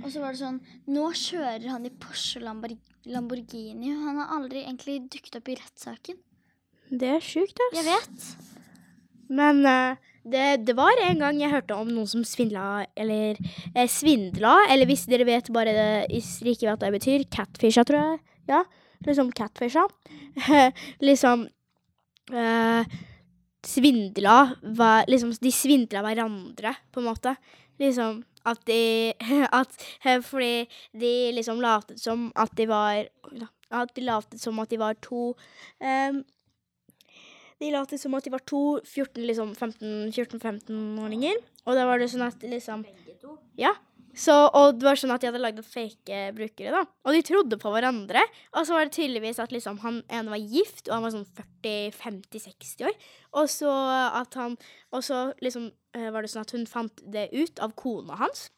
Og 0.00 0.08
så 0.12 0.22
var 0.22 0.34
det 0.34 0.40
sånn 0.40 0.60
Nå 0.92 1.08
kjører 1.18 1.68
han 1.72 1.86
i 1.88 1.92
Porsche 1.92 2.40
Lamborghini. 2.42 3.92
Han 3.92 4.20
har 4.22 4.32
aldri 4.38 4.64
egentlig 4.64 5.02
dukket 5.12 5.40
opp 5.40 5.50
i 5.52 5.58
rettssaken. 5.58 6.18
Det 6.92 7.10
er 7.16 7.24
sjukt, 7.24 7.60
ass. 7.68 7.76
Jeg 7.78 7.86
vet. 7.88 8.26
Men 9.32 9.62
uh, 9.64 10.10
det, 10.28 10.64
det 10.66 10.74
var 10.76 10.98
en 11.02 11.22
gang 11.22 11.38
jeg 11.40 11.52
hørte 11.52 11.76
om 11.78 11.88
noen 11.88 12.08
som 12.10 12.24
svindla, 12.26 12.84
eller 12.98 13.38
eh, 13.72 13.88
svindla, 13.90 14.58
eller 14.70 14.86
hvis 14.90 15.06
dere 15.10 15.26
vet 15.26 15.48
bare 15.54 15.72
det, 15.74 16.20
ikke 16.20 16.68
hva 16.68 16.76
det 16.78 16.92
betyr, 16.94 17.24
catfisha, 17.32 17.86
tror 17.88 18.02
jeg. 18.02 18.20
Ja, 18.50 18.60
liksom 19.06 19.32
catfisha. 19.34 19.86
liksom 21.08 21.46
uh, 22.32 22.92
svindla 23.62 24.36
var 24.62 25.08
liksom 25.10 25.34
De 25.40 25.52
svindla 25.54 26.04
hverandre, 26.04 26.76
på 26.92 27.02
en 27.02 27.08
måte. 27.08 27.34
Liksom 27.82 28.22
at 28.44 28.60
de 28.68 29.12
at, 29.60 29.88
Fordi 30.30 30.68
de 30.92 31.32
liksom 31.36 31.60
latet 31.62 32.00
som 32.00 32.30
at 32.36 32.54
de 32.58 32.68
var 32.70 33.08
At 33.72 33.94
de 33.96 34.04
latet 34.04 34.40
som 34.40 34.58
at 34.60 34.70
de 34.70 34.78
var 34.80 34.98
to 35.00 35.32
um, 35.80 36.24
de 37.62 37.70
lot 37.70 37.92
som 38.00 38.14
at 38.18 38.26
de 38.26 38.32
var 38.32 38.42
to 38.48 38.80
14, 38.82 39.22
liksom 39.22 39.54
14-15-åringer. 39.54 41.38
Og 41.66 41.78
da 41.78 41.86
var 41.86 42.02
det 42.02 42.10
sånn 42.10 42.26
at 42.26 42.42
liksom 42.42 42.84
Ja. 43.60 43.74
Så, 44.12 44.34
og 44.52 44.76
det 44.76 44.84
var 44.84 44.98
sånn 45.00 45.12
at 45.14 45.22
de 45.22 45.30
hadde 45.30 45.40
lagd 45.40 45.62
fake 45.64 46.18
brukere, 46.36 46.72
da. 46.74 46.82
Og 47.08 47.16
de 47.16 47.22
trodde 47.24 47.56
på 47.60 47.70
hverandre. 47.72 48.20
Og 48.52 48.66
så 48.68 48.76
var 48.76 48.84
det 48.84 48.96
tydeligvis 48.96 49.40
at 49.40 49.54
liksom 49.54 49.78
han 49.84 50.02
ene 50.12 50.34
var 50.34 50.42
gift, 50.42 50.84
og 50.88 50.98
han 50.98 51.06
var 51.06 51.14
sånn 51.14 51.28
40-50-60 51.64 52.88
år. 52.90 52.98
Og 53.40 53.48
så 53.48 53.72
han 53.72 54.58
Og 54.92 55.00
så 55.04 55.32
liksom 55.40 55.70
eh, 55.96 56.10
var 56.12 56.22
det 56.22 56.32
sånn 56.32 56.44
at 56.44 56.52
hun 56.52 56.66
fant 56.68 57.00
det 57.08 57.30
ut 57.32 57.62
av 57.64 57.72
kona 57.72 58.18
hans. 58.20 58.50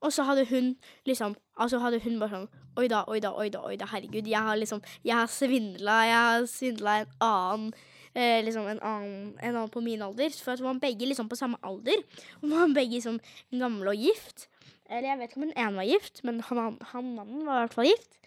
Og 0.00 0.12
så 0.12 0.24
hadde 0.26 0.48
hun 0.50 0.76
liksom 1.06 1.36
Altså 1.60 1.78
hadde 1.78 2.00
hun 2.02 2.18
bare 2.18 2.32
sånn 2.32 2.48
Oi 2.80 2.88
da, 2.88 3.04
oi 3.06 3.20
da, 3.20 3.34
oi 3.36 3.50
da, 3.52 3.60
oi 3.68 3.76
da, 3.76 3.86
herregud. 3.92 4.26
Jeg 4.26 4.40
har 4.40 4.56
liksom 4.56 4.80
Jeg 5.04 5.16
har 5.18 5.28
svindla. 5.28 5.98
Jeg 6.08 6.16
har 6.16 6.46
svindla 6.48 7.00
en 7.02 7.12
annen 7.20 7.74
eh, 8.14 8.40
liksom 8.44 8.66
en 8.68 8.80
annen, 8.80 9.36
en 9.40 9.56
annen 9.56 9.72
på 9.72 9.84
min 9.84 10.02
alder. 10.02 10.32
For 10.32 10.54
at 10.54 10.64
man 10.64 10.80
begge 10.80 11.06
liksom 11.06 11.28
på 11.28 11.36
samme 11.36 11.60
alder. 11.62 12.00
Og 12.40 12.48
man 12.48 12.72
begge 12.72 12.96
liksom 12.96 13.20
gamle 13.52 13.92
og 13.92 14.08
gift. 14.08 14.48
Eller 14.92 15.08
jeg 15.08 15.20
vet 15.20 15.32
ikke 15.32 15.40
om 15.40 15.46
den 15.48 15.56
ene 15.56 15.80
var 15.80 15.88
gift, 15.88 16.20
men 16.28 16.42
han, 16.48 16.60
han, 16.60 16.76
han 16.92 17.14
mannen 17.16 17.46
var 17.48 17.62
i 17.62 17.64
hvert 17.64 17.78
fall 17.78 17.88
gift. 17.88 18.20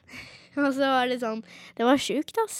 og 0.64 0.72
så 0.74 0.90
var 0.90 1.08
det 1.10 1.20
sånn 1.22 1.44
Det 1.78 1.86
var 1.86 2.02
sjukt, 2.02 2.40
ass. 2.44 2.58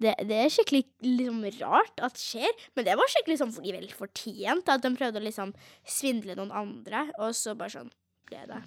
Det, 0.00 0.14
det 0.28 0.36
er 0.40 0.52
skikkelig 0.52 0.84
liksom 1.04 1.40
rart 1.60 2.00
at 2.00 2.16
det 2.16 2.22
skjer, 2.22 2.60
men 2.76 2.86
det 2.86 2.94
var 2.96 3.10
skikkelig 3.12 3.40
sånn 3.42 3.56
vel 3.60 3.90
fortjent. 3.92 4.70
At 4.72 4.84
de 4.84 4.92
prøvde 4.96 5.20
å 5.20 5.26
liksom 5.26 5.52
svindle 5.84 6.36
noen 6.38 6.54
andre, 6.56 7.08
og 7.20 7.34
så 7.36 7.56
bare 7.58 7.74
sånn 7.74 7.92
ble 8.30 8.44
det, 8.46 8.60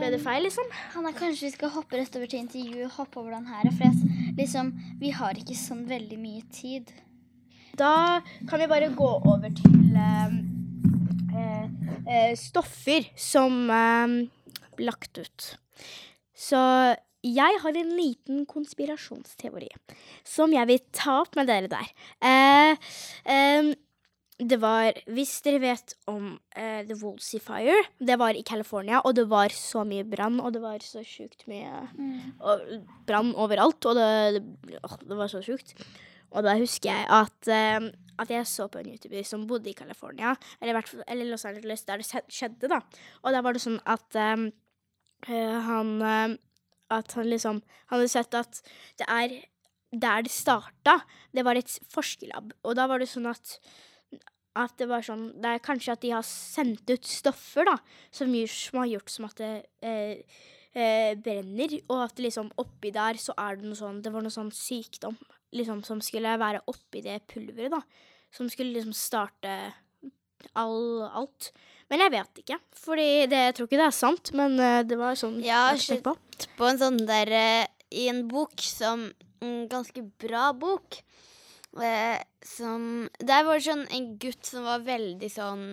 ble 0.00 0.10
det 0.14 0.20
feil, 0.24 0.46
liksom. 0.46 0.70
Hanna, 0.94 1.12
kanskje 1.16 1.46
vi 1.46 1.52
skal 1.54 1.72
hoppe 1.74 1.98
rett 2.00 2.16
over 2.16 2.30
til 2.32 2.42
intervjuet. 2.42 2.94
Hoppe 2.96 3.20
over 3.20 3.36
den 3.36 3.48
her. 3.50 3.68
For 3.76 3.86
jeg, 3.86 4.32
liksom, 4.38 4.72
vi 5.02 5.12
har 5.14 5.38
ikke 5.38 5.58
sånn 5.58 5.84
veldig 5.90 6.18
mye 6.20 6.44
tid. 6.54 6.92
Da 7.76 8.22
kan 8.48 8.62
vi 8.62 8.70
bare 8.70 8.88
gå 8.96 9.08
over 9.28 9.52
til 9.52 9.74
eh, 9.92 10.00
eh, 10.00 10.32
eh, 10.32 10.55
stoffer 12.38 13.08
som 13.18 13.66
eh, 13.72 14.16
ble 14.76 14.90
lagt 14.90 15.18
ut. 15.18 15.48
Så 16.36 16.60
jeg 17.26 17.62
har 17.62 17.78
en 17.80 17.96
liten 17.96 18.44
konspirasjonsteori 18.46 19.72
som 20.26 20.52
jeg 20.54 20.68
vil 20.70 20.84
ta 20.94 21.22
opp 21.24 21.34
med 21.38 21.48
dere 21.50 21.70
der. 21.72 21.90
Eh, 22.20 22.92
eh, 23.24 23.74
det 24.36 24.58
var 24.60 24.92
Hvis 25.08 25.38
dere 25.46 25.62
vet 25.62 25.94
om 26.12 26.34
eh, 26.52 26.84
The 26.84 26.92
Woolsey 27.00 27.40
Fire 27.40 27.78
Det 27.96 28.18
var 28.20 28.36
i 28.36 28.44
California, 28.44 29.00
og 29.00 29.14
det 29.16 29.24
var 29.30 29.48
så 29.48 29.80
mye 29.88 30.04
brann, 30.04 30.40
og 30.40 30.52
det 30.52 30.60
var 30.60 30.82
så 30.84 31.00
sjukt 31.00 31.46
mye 31.48 31.86
mm. 31.96 32.84
brann 33.08 33.32
overalt, 33.32 33.80
og 33.88 33.96
det, 33.96 34.42
det, 34.68 34.82
å, 34.84 34.98
det 35.00 35.16
var 35.16 35.32
så 35.32 35.40
sjukt. 35.40 35.72
Og 36.36 36.44
da 36.44 36.56
husker 36.60 36.92
jeg 36.92 37.08
at, 37.08 37.48
eh, 37.48 37.88
at 38.22 38.32
jeg 38.32 38.48
så 38.50 38.68
på 38.72 38.80
en 38.80 38.90
YouTuber 38.92 39.26
som 39.26 39.46
bodde 39.48 39.70
i 39.70 39.76
California, 39.76 40.34
eller, 40.60 40.80
eller 41.06 41.30
Los 41.30 41.46
Angeles, 41.48 41.84
der 41.88 42.02
det 42.02 42.22
skjedde, 42.32 42.70
da. 42.72 42.80
Og 43.22 43.34
da 43.34 43.42
var 43.44 43.56
det 43.56 43.64
sånn 43.64 43.80
at 43.84 44.18
eh, 44.20 44.46
han 45.70 45.94
eh, 46.02 46.36
At 46.92 47.16
han 47.16 47.26
liksom 47.26 47.62
Han 47.90 47.98
hadde 47.98 48.08
sett 48.12 48.34
at 48.38 48.60
det 48.98 49.06
er 49.10 49.32
der 49.90 50.22
det 50.22 50.30
starta, 50.30 51.00
det 51.34 51.44
var 51.46 51.56
et 51.56 51.70
forskerlab. 51.90 52.52
Og 52.66 52.76
da 52.76 52.86
var 52.90 53.00
det 53.00 53.08
sånn 53.08 53.26
at 53.30 53.58
at 54.56 54.72
det 54.80 54.88
var 54.88 55.04
sånn 55.04 55.28
Det 55.40 55.52
er 55.52 55.64
kanskje 55.64 55.94
at 55.94 56.02
de 56.02 56.12
har 56.14 56.24
sendt 56.26 56.88
ut 56.88 57.08
stoffer, 57.08 57.66
da, 57.68 57.76
som, 58.10 58.32
som 58.48 58.80
har 58.80 58.92
gjort 58.94 59.12
som 59.12 59.28
at 59.28 59.40
det 59.40 59.50
eh, 59.84 60.22
eh, 60.76 61.12
brenner, 61.20 61.76
og 61.88 62.06
at 62.06 62.22
liksom 62.22 62.52
oppi 62.60 62.92
der 62.94 63.20
så 63.20 63.36
er 63.40 63.58
det 63.58 63.68
noe 63.68 63.78
sånn 63.78 64.02
Det 64.04 64.12
var 64.14 64.24
noe 64.24 64.34
sånn 64.34 64.52
sykdom 64.54 65.18
liksom 65.54 65.82
som 65.86 66.00
skulle 66.04 66.36
være 66.40 66.62
oppi 66.70 67.02
det 67.04 67.20
pulveret, 67.30 67.74
da. 67.76 67.82
Som 68.34 68.50
skulle 68.52 68.74
liksom 68.74 68.94
starte 68.96 69.52
all, 70.58 71.06
alt. 71.06 71.50
Men 71.90 72.02
jeg 72.02 72.12
vet 72.16 72.40
ikke, 72.42 72.58
fordi 72.76 73.08
det, 73.30 73.42
jeg 73.48 73.54
tror 73.56 73.68
ikke 73.68 73.80
det 73.80 73.86
er 73.86 73.94
sant, 73.94 74.32
men 74.36 74.58
eh, 74.58 74.80
det 74.86 74.98
var 74.98 75.18
sånn 75.18 75.38
Ja, 75.44 75.68
jeg 75.74 75.84
tenkte 75.84 76.10
på. 76.10 76.48
på 76.58 76.66
en 76.66 76.80
sånn 76.80 76.98
der 77.06 77.30
eh, 77.30 77.66
I 77.94 78.08
en 78.10 78.24
bok 78.30 78.58
som 78.62 79.06
En 79.44 79.68
ganske 79.70 80.02
bra 80.18 80.48
bok. 80.56 80.98
Eh, 81.76 82.18
som 82.42 83.06
Der 83.20 83.44
var 83.46 83.58
det 83.60 83.66
sånn 83.68 83.84
en 83.94 84.06
gutt 84.18 84.48
som 84.48 84.64
var 84.66 84.82
veldig 84.86 85.28
sånn 85.30 85.64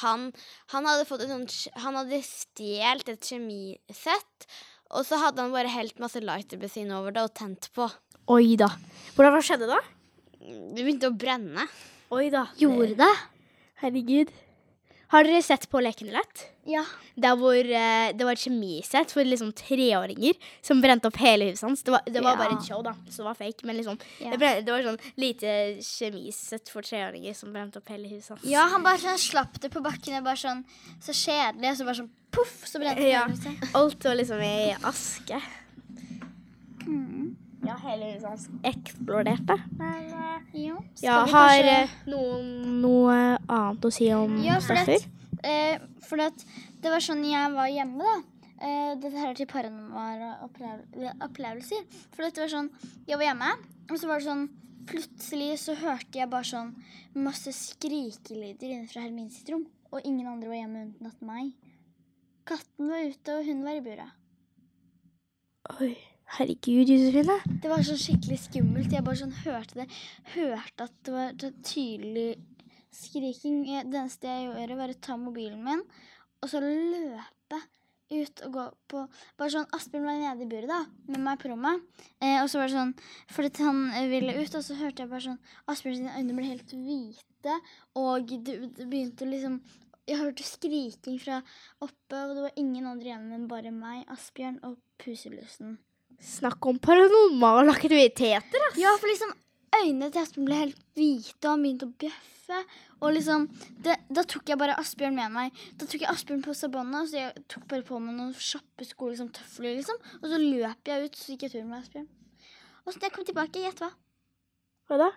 Han, 0.00 0.28
han 0.74 0.88
hadde 0.90 1.06
fått 1.08 1.22
et 1.24 1.30
sånt 1.30 1.54
Han 1.84 1.96
hadde 2.00 2.18
stjålet 2.26 3.12
et 3.14 3.30
kjemisett. 3.32 4.48
Og 4.92 5.06
så 5.08 5.16
hadde 5.22 5.40
han 5.40 5.54
bare 5.54 5.72
helt 5.72 6.02
masse 6.02 6.20
lighterbensin 6.20 6.90
over 6.92 7.14
det 7.16 7.22
og 7.24 7.32
tent 7.38 7.70
på. 7.72 7.86
Oi 8.30 8.54
da. 8.60 8.68
Hvordan 9.16 9.34
hva 9.34 9.42
skjedde 9.44 9.66
da? 9.70 9.80
det 10.42 10.82
begynte 10.82 11.08
å 11.10 11.14
brenne. 11.16 11.66
Oi 12.12 12.28
da. 12.32 12.46
Gjorde 12.58 12.94
det? 12.98 13.12
Herregud. 13.82 14.30
Har 15.12 15.26
dere 15.28 15.42
sett 15.44 15.66
på 15.68 15.80
Lekende 15.82 16.14
lett? 16.16 16.46
Ja. 16.66 16.82
Der 17.20 17.34
hvor 17.36 17.52
eh, 17.58 18.12
det 18.16 18.24
var 18.24 18.32
et 18.32 18.40
kjemisett 18.40 19.10
for 19.12 19.26
liksom 19.26 19.50
treåringer 19.58 20.38
som 20.64 20.80
brente 20.80 21.10
opp 21.10 21.18
hele 21.20 21.50
huset 21.50 21.66
hans. 21.66 21.82
Det 21.84 21.92
var, 21.92 22.00
det 22.06 22.22
var 22.24 22.32
Ja. 22.32 22.40
bare 22.40 22.56
et 22.56 22.64
show, 22.64 22.80
da, 22.86 22.94
så 23.10 23.20
det 23.20 23.26
var 23.28 23.34
fake. 23.36 23.66
Men 23.68 23.76
liksom, 23.76 23.98
Ja. 24.22 24.30
det, 24.32 24.38
ble, 24.40 24.52
det 24.64 24.72
var 24.72 24.86
sånn 24.86 24.98
lite 25.20 25.52
kjemisett 25.84 26.72
for 26.72 26.80
treåringer 26.86 27.34
som 27.36 27.52
brente 27.52 27.76
opp 27.82 27.88
hele 27.92 28.08
huset 28.08 28.30
hans. 28.38 28.46
Ja, 28.48 28.64
han 28.72 28.82
bare 28.86 28.98
sånn 29.02 29.18
slapp 29.20 29.60
det 29.60 29.68
på 29.74 29.82
bakken. 29.84 30.16
og 30.16 30.24
Bare 30.24 30.40
sånn, 30.40 30.64
så 31.02 31.12
kjedelig. 31.12 31.70
Og 31.74 31.76
så 31.82 31.84
bare 31.90 32.00
sånn 32.00 32.10
poff, 32.32 32.56
så 32.64 32.80
brente 32.80 33.02
det 33.02 33.10
Ja. 33.12 33.26
hele 33.26 33.36
huset. 33.36 33.74
Alt 33.74 34.04
var 34.08 34.14
liksom 34.16 34.40
i 34.40 34.72
aske. 34.80 35.42
Mm. 36.86 37.36
Ja, 37.62 37.76
hele 37.84 38.08
huset 38.16 38.48
eksploderte. 38.66 39.54
Men 39.78 40.08
uh, 40.10 40.54
jo. 40.56 40.78
Skal 40.94 41.06
ja, 41.06 41.18
vi 41.24 41.30
har 41.30 41.48
kanskje- 41.48 41.76
eh, 41.82 41.88
noen 42.10 42.80
noe 42.82 43.18
annet 43.46 43.86
å 43.86 43.92
si 43.94 44.08
om 44.12 44.34
Ja, 44.42 44.56
stoffer? 44.60 45.04
eh, 45.44 45.78
for 46.02 46.16
det 46.18 46.90
var 46.90 46.98
sånn 47.04 47.22
jeg 47.28 47.52
var 47.54 47.68
hjemme, 47.70 48.02
da. 48.02 48.16
Eh, 48.62 48.94
dette 49.02 49.16
her 49.18 49.30
er 49.30 49.34
til 49.38 49.46
paranormale 49.50 50.32
opplev 50.44 50.82
opplevelser. 51.22 51.86
For 52.14 52.22
det 52.28 52.38
var 52.44 52.50
sånn 52.50 52.68
Jeg 53.08 53.18
var 53.18 53.24
hjemme, 53.30 53.52
og 53.90 53.96
så 53.98 54.06
var 54.10 54.18
det 54.20 54.26
sånn 54.28 54.48
Plutselig 54.82 55.60
så 55.62 55.76
hørte 55.78 56.18
jeg 56.18 56.26
bare 56.28 56.42
sånn 56.42 56.72
masse 57.14 57.52
skrikelyder 57.54 58.66
inne 58.66 58.88
fra 58.90 59.02
Hermine 59.04 59.30
sitt 59.30 59.48
rom. 59.54 59.62
Og 59.92 60.00
ingen 60.04 60.26
andre 60.26 60.48
var 60.50 60.56
hjemme 60.58 60.80
unntatt 60.88 61.22
meg. 61.22 61.52
Katten 62.44 62.88
var 62.90 63.04
ute, 63.06 63.36
og 63.38 63.46
hun 63.46 63.62
var 63.62 63.76
i 63.78 63.80
buret. 63.84 64.10
Oi, 65.80 65.92
herregud, 66.38 66.88
Josefine. 66.88 67.36
Det 67.62 67.70
var 67.70 67.84
sånn 67.86 68.00
skikkelig 68.00 68.38
skummelt. 68.46 68.92
Jeg 68.94 69.04
bare 69.04 69.20
sånn 69.20 69.36
hørte 69.42 69.82
det. 69.82 69.86
Hørte 70.34 70.88
at 70.88 70.96
det 71.04 71.14
var 71.14 71.36
tydelig 71.66 72.30
skriking. 72.92 73.62
Det 73.66 74.00
eneste 74.00 74.28
jeg 74.28 74.48
gjorde, 74.48 74.80
var 74.80 74.94
å 74.94 75.02
ta 75.04 75.18
mobilen 75.20 75.62
min 75.64 75.84
og 76.42 76.50
så 76.50 76.58
løpe 76.62 77.60
ut 78.12 78.42
og 78.44 78.56
gå 78.56 78.64
på 78.90 79.02
Bare 79.40 79.52
sånn 79.54 79.68
Asbjørn 79.76 80.08
var 80.08 80.18
nede 80.20 80.44
i 80.44 80.48
buret 80.50 80.68
da, 80.68 80.80
med 81.08 81.22
meg 81.24 81.38
på 81.40 81.52
rommet. 81.52 81.84
Eh, 82.18 82.40
og 82.42 82.48
så 82.50 82.60
var 82.60 82.68
det 82.68 82.74
sånn 82.74 82.94
Fordi 83.32 83.52
han 83.64 83.84
ville 84.10 84.34
ut, 84.36 84.56
og 84.58 84.64
så 84.66 84.76
hørte 84.80 85.04
jeg 85.04 85.12
bare 85.12 85.26
sånn 85.28 85.38
Asbjørn 85.72 86.00
sine 86.00 86.16
øyne 86.18 86.36
ble 86.36 86.48
helt 86.50 86.74
hvite, 86.74 87.56
og 88.02 88.34
det, 88.34 88.58
det 88.76 88.88
begynte 88.90 89.28
liksom 89.30 89.62
Jeg 90.10 90.18
hørte 90.18 90.44
skriking 90.44 91.16
fra 91.22 91.40
oppe, 91.78 92.18
og 92.18 92.34
det 92.36 92.44
var 92.48 92.60
ingen 92.60 92.90
andre 92.90 93.12
igjen 93.12 93.32
enn 93.38 93.48
bare 93.48 93.72
meg, 93.72 94.04
Asbjørn 94.12 94.60
og 94.66 94.76
puselusen. 95.00 95.78
Snakk 96.22 96.66
om 96.70 96.78
paranormale 96.78 97.72
aktiviteter. 97.74 98.66
ass. 98.68 98.76
Ja, 98.78 98.92
for 99.00 99.10
liksom 99.10 99.32
øynene 99.82 100.10
til 100.12 100.22
Asbjørn 100.22 100.46
ble 100.46 100.58
helt 100.60 100.78
hvite, 100.94 101.40
og 101.42 101.50
han 101.50 101.64
begynte 101.64 101.88
å 101.88 101.94
bjeffe. 102.04 102.60
Og 103.02 103.14
liksom, 103.16 103.48
det, 103.82 103.96
Da 104.12 104.22
tok 104.28 104.52
jeg 104.52 104.58
bare 104.60 104.76
Asbjørn 104.78 105.16
med 105.18 105.32
meg. 105.34 105.62
Da 105.80 105.86
tok 105.86 106.04
jeg 106.04 106.10
Asbjørn 106.12 106.44
på 106.44 106.54
seg 106.54 106.70
båndet, 106.74 107.10
så 107.10 107.18
jeg 107.18 107.44
tok 107.50 107.66
bare 107.70 107.82
på 107.86 107.98
meg 107.98 108.14
noen 108.18 108.32
kjappe 108.38 108.86
sko, 108.86 109.08
liksom 109.10 109.32
tøfler, 109.34 109.74
liksom. 109.80 109.98
Og 110.20 110.26
så 110.30 110.38
løp 110.38 110.92
jeg 110.92 111.08
ut, 111.08 111.18
så 111.18 111.32
gikk 111.34 111.46
jeg 111.48 111.54
tur 111.56 111.66
med 111.66 111.80
Asbjørn. 111.80 112.08
Og 112.86 112.92
så 112.92 112.98
da 112.98 113.08
jeg 113.08 113.14
kom 113.16 113.26
tilbake, 113.26 113.62
gjett 113.64 113.82
hva? 113.82 113.90
Hva 114.90 114.98
da? 115.02 115.10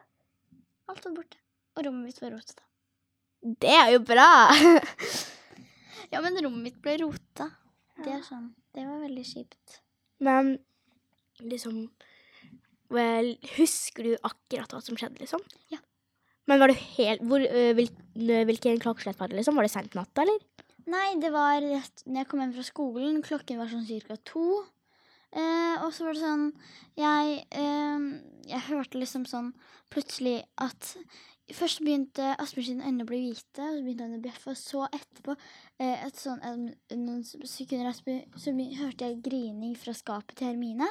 Alt 0.89 1.05
var 1.05 1.15
borte. 1.17 1.37
Og 1.75 1.85
rommet 1.87 2.09
mitt 2.09 2.21
var 2.23 2.33
rotete. 2.33 2.63
Det 3.61 3.73
er 3.77 3.93
jo 3.93 4.01
bra. 4.05 4.29
Ja, 6.13 6.19
men 6.21 6.37
rommet 6.37 6.61
mitt 6.63 6.75
ble 6.83 6.93
rota. 7.01 7.47
Det 8.03 8.11
er 8.13 8.21
sånn. 8.23 8.51
Det 8.75 8.83
var 8.85 8.99
veldig 9.01 9.23
kjipt. 9.25 9.79
Men 10.23 10.51
liksom 11.43 11.87
Vel, 12.93 13.31
husker 13.55 14.05
du 14.05 14.11
akkurat 14.21 14.69
hva 14.71 14.79
som 14.83 14.97
skjedde, 14.99 15.17
liksom? 15.23 15.41
Ja. 15.73 15.79
Men 16.45 16.59
var 16.61 16.69
det 16.69 16.77
helt 16.99 17.23
hvor, 17.25 17.41
øh, 17.41 17.71
hvil, 17.73 17.89
øh, 17.89 18.43
Hvilken 18.45 18.77
klokkeslett 18.79 19.17
var 19.19 19.31
det, 19.31 19.39
liksom? 19.39 19.57
Var 19.57 19.65
det 19.65 19.73
seint 19.73 19.97
natta, 19.97 20.21
eller? 20.21 20.37
Nei, 20.85 21.15
det 21.17 21.31
var 21.33 21.65
rett 21.65 22.03
når 22.05 22.21
jeg 22.21 22.29
kom 22.29 22.43
hjem 22.43 22.53
fra 22.53 22.65
skolen. 22.67 23.21
Klokken 23.25 23.57
var 23.57 23.71
sånn 23.71 23.87
cirka 23.87 24.19
to. 24.21 24.61
Eh, 25.35 25.81
og 25.83 25.89
så 25.91 26.05
var 26.05 26.15
det 26.15 26.21
sånn 26.21 26.45
jeg, 26.95 27.39
eh, 27.57 28.03
jeg 28.47 28.67
hørte 28.69 29.01
liksom 29.01 29.25
sånn 29.27 29.49
plutselig 29.91 30.43
at 30.61 30.93
Først 31.53 31.83
begynte 31.85 32.31
Asbjørn 32.41 32.65
sine 32.65 32.87
øyne 32.89 33.03
å 33.05 33.09
bli 33.09 33.19
hvite, 33.21 33.61
og 33.61 33.75
så 33.75 33.81
begynte 33.85 34.05
han 34.07 34.15
å 34.17 34.21
bjeffe. 34.23 34.49
Og 34.49 34.57
så 34.57 34.87
etterpå, 34.97 35.35
eh, 35.77 36.07
et 36.07 36.17
sånn, 36.17 36.39
noen 36.89 37.21
sekunder 37.21 37.91
etterpå, 37.91 38.15
så 38.41 38.49
hørte 38.79 39.05
jeg 39.05 39.21
grining 39.21 39.75
fra 39.77 39.93
skapet 39.93 40.39
til 40.39 40.47
Hermine. 40.47 40.87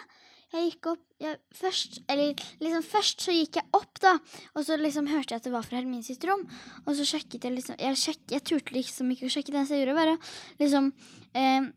Jeg 0.52 0.70
gikk 0.70 0.90
opp 0.92 1.04
jeg, 1.24 1.38
først, 1.57 2.02
eller 2.11 2.42
liksom 2.61 2.83
først 2.87 3.24
så 3.24 3.35
gikk 3.35 3.59
jeg 3.61 3.68
opp, 3.76 4.00
da. 4.02 4.16
Og 4.54 4.66
så 4.66 4.76
liksom 4.80 5.09
hørte 5.11 5.35
jeg 5.35 5.40
at 5.40 5.46
det 5.46 5.54
var 5.54 5.64
fra 5.66 5.78
Hermine 5.78 6.04
sitt 6.07 6.24
rom. 6.28 6.44
Og 6.85 6.98
så 6.98 7.07
sjekket 7.09 7.46
jeg 7.46 7.57
liksom 7.57 7.80
Jeg, 7.80 8.00
sjek, 8.00 8.20
jeg 8.30 8.44
turte 8.44 8.76
liksom 8.76 9.14
ikke 9.14 9.30
å 9.30 9.33
sjekke 9.33 9.54
det 9.54 9.64
så 9.68 9.78
jeg 9.78 9.87
gjorde, 9.87 9.96
bare 9.98 10.18
liksom 10.61 10.92
eh, 11.38 11.72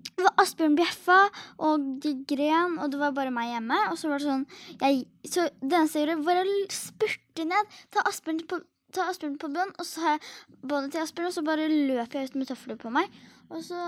det 0.00 0.24
var 0.24 0.36
Asbjørn 0.40 0.76
bjeffa, 0.78 1.18
og 1.66 1.86
de 2.02 2.12
gren, 2.28 2.76
og 2.80 2.92
det 2.92 3.00
var 3.00 3.14
bare 3.16 3.32
meg 3.34 3.50
hjemme. 3.52 3.78
Og 3.92 3.98
så 4.00 4.10
var 4.10 4.22
det 4.22 4.28
sånn 4.28 4.46
jeg, 4.80 5.04
Så 5.28 5.46
det 5.60 5.76
eneste 5.76 6.00
jeg 6.00 6.08
gjorde, 6.08 6.26
var 6.28 6.40
å 6.42 6.46
spurte 6.74 7.48
ned, 7.48 7.74
ta 7.92 8.04
Asbjørn 8.08 8.44
på, 8.50 8.60
ta 8.96 9.08
Asbjørn 9.10 9.38
på 9.40 9.50
bånd, 9.52 9.74
og 9.76 9.88
så 9.88 10.04
har 10.04 10.16
jeg 10.16 10.60
båndet 10.60 10.96
til 10.96 11.04
Asbjørn, 11.04 11.30
og 11.30 11.36
så 11.36 11.44
bare 11.46 11.68
løp 11.70 12.16
jeg 12.16 12.30
ut 12.30 12.38
med 12.40 12.50
tøfler 12.50 12.80
på 12.80 12.92
meg. 12.94 13.20
Og 13.50 13.64
så, 13.66 13.84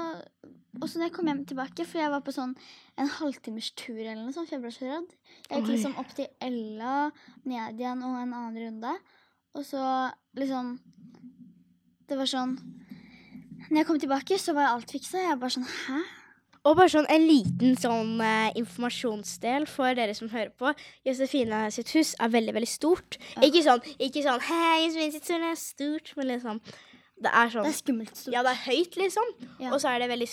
og 0.80 0.88
så 0.88 0.98
når 0.98 1.10
jeg 1.10 1.14
kom 1.18 1.28
hjem 1.28 1.42
tilbake, 1.48 1.84
for 1.84 2.00
jeg 2.00 2.12
var 2.14 2.22
på 2.24 2.32
sånn 2.32 2.54
en 3.00 3.10
halvtimers 3.18 3.72
tur 3.76 3.98
eller 3.98 4.22
noe 4.22 4.32
sånt, 4.32 4.48
for 4.48 4.56
jeg 4.56 4.62
ble 4.62 4.72
så 4.72 4.88
redd. 4.88 5.10
Jeg 5.50 5.58
gikk 5.58 5.68
Oi. 5.68 5.74
liksom 5.74 5.98
opp 6.00 6.14
til 6.16 6.30
Ella, 6.40 6.94
ned 7.44 7.82
igjen 7.82 8.04
og 8.06 8.16
en 8.16 8.32
annen 8.38 8.56
runde. 8.56 8.94
Og 9.52 9.66
så 9.68 9.82
liksom 10.38 10.78
Det 12.08 12.16
var 12.16 12.28
sånn 12.28 12.54
Når 13.68 13.76
jeg 13.76 13.86
kom 13.88 13.98
tilbake, 14.00 14.38
så 14.40 14.54
var 14.56 14.70
alt 14.70 14.92
fiksa. 14.92 15.20
Jeg 15.20 15.38
bare 15.40 15.52
sånn 15.52 15.68
Hæ? 15.68 16.00
Og 16.62 16.76
bare 16.78 16.92
sånn 16.92 17.08
en 17.10 17.24
liten 17.26 17.74
sånn 17.80 18.20
eh, 18.22 18.52
informasjonsdel 18.60 19.66
for 19.66 19.96
dere 19.98 20.14
som 20.14 20.30
hører 20.30 20.52
på. 20.54 20.70
Josefina 21.04 21.64
sitt 21.74 21.90
hus 21.96 22.12
er 22.22 22.30
veldig, 22.30 22.54
veldig 22.54 22.70
stort. 22.70 23.18
Ja. 23.34 23.42
Ikke 23.48 23.64
sånn, 23.66 23.82
ikke 23.98 24.22
sånn 24.22 24.44
Hei, 24.46 24.84
Josefina 24.86 25.16
sitt 25.16 25.28
hus 25.32 25.46
er 25.50 25.58
stort, 25.58 26.12
men 26.16 26.30
liksom 26.30 26.62
Det 26.62 27.28
er 27.34 27.52
sånn 27.52 27.66
Det 27.66 27.74
er 27.74 27.80
skummelt 27.80 28.16
stort. 28.16 28.32
Ja, 28.36 28.46
det 28.46 28.54
er 28.54 28.62
høyt, 28.70 28.96
liksom. 29.04 29.34
Ja. 29.58 29.72
Og 29.74 29.82
så 29.82 29.90
er 29.92 30.04
det 30.04 30.10
veldig 30.14 30.30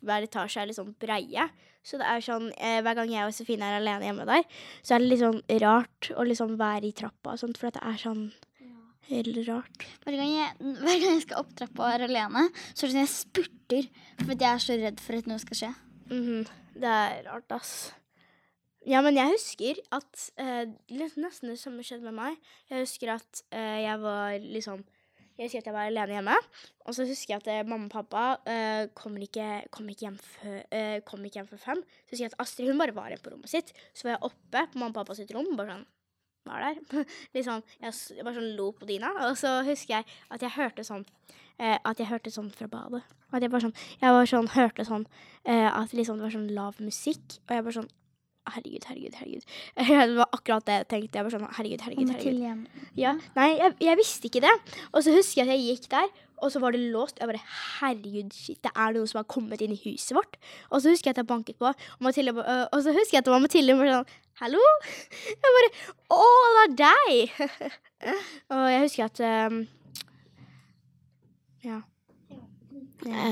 Hver 0.00 0.26
etasje 0.26 0.62
er 0.62 0.70
litt 0.70 0.78
sånn 0.78 0.94
breie. 1.00 1.48
Så 1.82 1.96
det 2.00 2.06
er 2.06 2.22
sånn 2.24 2.50
eh, 2.58 2.78
Hver 2.84 2.98
gang 2.98 3.10
jeg 3.10 3.24
og 3.24 3.32
Josefine 3.32 3.66
er 3.66 3.78
alene 3.78 4.06
hjemme 4.10 4.26
der, 4.28 4.44
så 4.84 4.94
er 4.94 5.02
det 5.02 5.10
litt 5.10 5.22
sånn 5.22 5.42
rart 5.62 6.10
å 6.12 6.26
liksom 6.28 6.58
være 6.60 6.90
i 6.90 6.96
trappa 6.96 7.34
og 7.34 7.40
sånt, 7.40 7.60
for 7.60 7.72
det 7.72 7.82
er 7.82 8.00
sånn 8.00 8.26
helt 9.10 9.38
rart. 9.48 9.86
Hver 10.04 10.18
gang, 10.18 10.32
jeg, 10.34 10.50
hver 10.60 11.00
gang 11.02 11.14
jeg 11.16 11.22
skal 11.24 11.40
opp 11.42 11.54
trappa 11.58 11.86
og 11.86 11.94
er 11.94 12.04
alene, 12.06 12.44
så 12.72 12.84
er 12.84 12.90
det 12.90 12.92
sånn 12.92 13.00
jeg 13.02 13.12
spurter. 13.14 13.88
For 14.20 14.34
jeg 14.34 14.50
er 14.50 14.62
så 14.66 14.76
redd 14.78 15.00
for 15.02 15.18
at 15.18 15.30
noe 15.30 15.42
skal 15.42 15.60
skje. 15.62 15.72
Mhm. 16.10 16.44
Det 16.80 16.92
er 17.00 17.24
rart, 17.26 17.50
ass. 17.56 17.72
Ja, 18.88 19.02
men 19.04 19.18
jeg 19.18 19.34
husker 19.34 19.80
at 19.92 20.22
eh, 20.40 20.70
Nesten 20.94 21.50
det 21.50 21.58
samme 21.60 21.84
skjedde 21.84 22.06
med 22.08 22.16
meg. 22.16 22.38
Jeg 22.70 22.86
husker 22.86 23.12
at 23.18 23.42
eh, 23.52 23.82
jeg 23.84 24.00
var 24.00 24.38
liksom 24.40 24.84
Jeg 25.40 25.48
husker 25.48 25.62
at 25.62 25.68
jeg 25.70 25.72
var 25.72 25.86
alene 25.88 26.16
hjemme. 26.18 26.34
Og 26.84 26.92
så 26.92 27.06
husker 27.08 27.32
jeg 27.32 27.40
at 27.40 27.46
eh, 27.48 27.62
mamma 27.64 27.86
og 27.88 27.92
pappa 27.94 28.24
eh, 28.44 28.90
kom, 28.92 29.14
ikke, 29.24 29.46
kom, 29.72 29.86
ikke 29.88 30.04
hjem 30.04 30.18
før, 30.20 30.58
eh, 30.76 30.98
kom 31.08 31.22
ikke 31.24 31.40
hjem 31.40 31.48
før 31.48 31.62
fem. 31.62 31.80
Så 32.04 32.12
husker 32.12 32.24
jeg 32.26 32.32
at 32.34 32.42
Astrid 32.44 32.68
hun 32.68 32.82
bare 32.82 32.92
var 32.92 33.08
inne 33.08 33.24
på 33.24 33.32
rommet 33.32 33.48
sitt. 33.48 33.72
Så 33.96 34.04
var 34.04 34.18
jeg 34.18 34.28
oppe 34.28 34.66
på 34.68 34.82
mamma 34.82 34.92
og 34.92 34.98
pappa 34.98 35.16
sitt 35.16 35.32
rom. 35.32 35.48
Bare 35.56 35.78
sånn 35.78 35.88
Var 36.50 36.66
der. 36.66 37.06
Sånn, 37.46 37.64
jeg, 37.80 37.96
bare 38.20 38.36
sånn 38.36 38.52
lo 38.58 38.68
på 38.76 38.88
dyna. 38.88 39.14
Og 39.30 39.38
så 39.40 39.54
husker 39.64 39.98
jeg 39.98 40.18
at 40.28 40.44
jeg 40.44 40.56
hørte 40.58 40.84
sånn 40.84 41.06
eh, 41.56 41.76
At 41.76 42.00
jeg 42.00 42.08
hørte 42.12 42.32
sånn 42.36 42.52
fra 42.52 42.68
badet. 42.68 43.00
At 43.32 43.40
jeg 43.40 43.52
bare 43.52 43.64
sånn 43.64 43.76
Jeg 44.00 44.16
var 44.16 44.28
sånn 44.28 44.52
hørte 44.58 44.88
sånn 44.88 45.08
eh, 45.44 45.68
at 45.72 45.96
liksom 45.96 46.20
det 46.20 46.28
var 46.28 46.36
sånn 46.36 46.52
lav 46.52 46.84
musikk. 46.84 47.40
Og 47.48 47.56
jeg 47.56 47.64
bare 47.64 47.78
sånn 47.80 47.90
Herregud, 48.54 48.88
herregud, 48.90 49.18
herregud. 49.20 49.44
Det 50.10 50.16
var 50.16 50.28
akkurat 50.32 50.66
det 50.66 50.78
jeg 50.80 50.88
tenkte. 50.94 51.20
Jeg 51.20 51.26
var 51.26 51.36
sånn 51.36 51.46
Herregud, 51.58 51.84
herregud, 51.86 52.10
herregud. 52.16 52.82
Ja, 52.98 53.14
nei, 53.36 53.52
jeg, 53.58 53.76
jeg 53.86 54.00
visste 54.00 54.30
ikke 54.30 54.44
det. 54.46 54.56
Og 54.92 55.06
så 55.06 55.14
husker 55.14 55.42
jeg 55.42 55.48
at 55.48 55.54
jeg 55.56 55.76
gikk 55.76 55.90
der, 55.94 56.10
og 56.40 56.52
så 56.52 56.60
var 56.62 56.72
det 56.72 56.80
låst. 56.92 57.20
Jeg 57.20 57.28
bare 57.28 57.42
Herregud, 57.80 58.32
shit, 58.34 58.60
det 58.64 58.72
er 58.74 58.96
noen 58.96 59.10
som 59.10 59.20
har 59.20 59.28
kommet 59.30 59.60
inn 59.64 59.74
i 59.74 59.80
huset 59.84 60.14
vårt. 60.16 60.38
Og 60.70 60.80
så 60.82 60.94
husker 60.94 61.10
jeg 61.10 61.18
at 61.18 61.22
jeg 61.22 61.28
banket 61.30 61.58
på, 61.60 61.68
og, 61.68 61.86
Mathilde, 62.04 62.32
øh, 62.32 62.66
og 62.72 62.82
så 62.82 62.94
husker 62.96 63.18
jeg 63.18 63.24
at 63.24 63.28
det 63.28 63.34
var 63.34 63.44
Mathilde 63.44 63.76
bare 63.78 64.00
sånn 64.00 64.18
Hallo? 64.40 64.60
Jeg 65.28 65.50
bare 65.56 65.68
Å, 66.16 66.20
det 66.56 66.62
er 66.62 66.76
deg! 66.80 67.72
og 68.56 68.62
jeg 68.72 68.84
husker 68.86 69.10
at 69.10 69.20
um, 69.52 69.58
Ja. 71.66 71.80
ja. 73.04 73.26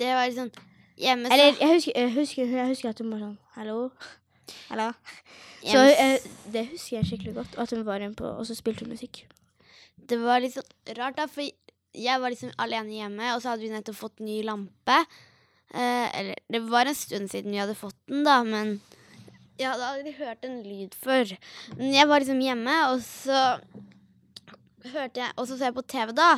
det 0.00 0.08
var 0.16 0.30
liksom 0.30 0.48
Hjemme 1.00 1.30
Eller 1.32 1.54
jeg 1.56 1.74
husker, 1.74 1.96
jeg 1.96 2.12
husker, 2.14 2.50
jeg 2.56 2.72
husker 2.74 2.92
at 2.92 3.00
hun 3.00 3.12
var 3.14 3.22
sånn 3.24 3.36
Hallo? 3.56 3.76
Hallo? 4.68 4.90
Så 5.62 5.80
hjemme, 5.80 6.06
eh, 6.16 6.28
det 6.52 6.66
husker 6.72 6.98
jeg 6.98 7.08
skikkelig 7.08 7.34
godt. 7.36 7.56
At 7.60 7.72
hun 7.74 7.84
var 7.86 8.04
på, 8.16 8.28
og 8.28 8.46
så 8.48 8.56
spilte 8.56 8.84
hun 8.84 8.92
musikk. 8.94 9.24
Det 9.96 10.18
var 10.20 10.40
litt 10.42 10.56
sånn 10.56 10.96
rart, 10.96 11.18
da, 11.18 11.26
for 11.30 11.44
jeg 11.44 12.22
var 12.22 12.32
liksom 12.32 12.52
alene 12.62 12.96
hjemme, 12.96 13.34
og 13.34 13.42
så 13.42 13.52
hadde 13.52 13.66
vi 13.66 13.72
nettopp 13.72 13.98
fått 13.98 14.22
ny 14.24 14.40
lampe. 14.46 14.96
Eh, 15.70 16.06
eller 16.18 16.40
det 16.50 16.62
var 16.70 16.88
en 16.88 16.98
stund 16.98 17.30
siden 17.30 17.52
vi 17.54 17.60
hadde 17.60 17.76
fått 17.78 17.98
den, 18.10 18.24
da, 18.26 18.40
men 18.46 18.80
Jeg 19.60 19.68
hadde 19.68 19.88
aldri 19.92 20.12
hørt 20.16 20.44
en 20.48 20.62
lyd 20.64 20.96
før. 20.96 21.36
Men 21.76 21.92
jeg 21.92 22.08
var 22.08 22.22
liksom 22.22 22.40
hjemme, 22.40 22.76
og 22.94 23.02
så 23.04 23.40
hørte 24.94 25.20
jeg 25.20 25.34
Og 25.36 25.44
så 25.44 25.58
så 25.58 25.68
jeg 25.68 25.76
på 25.76 25.84
TV, 25.84 26.14
da. 26.16 26.30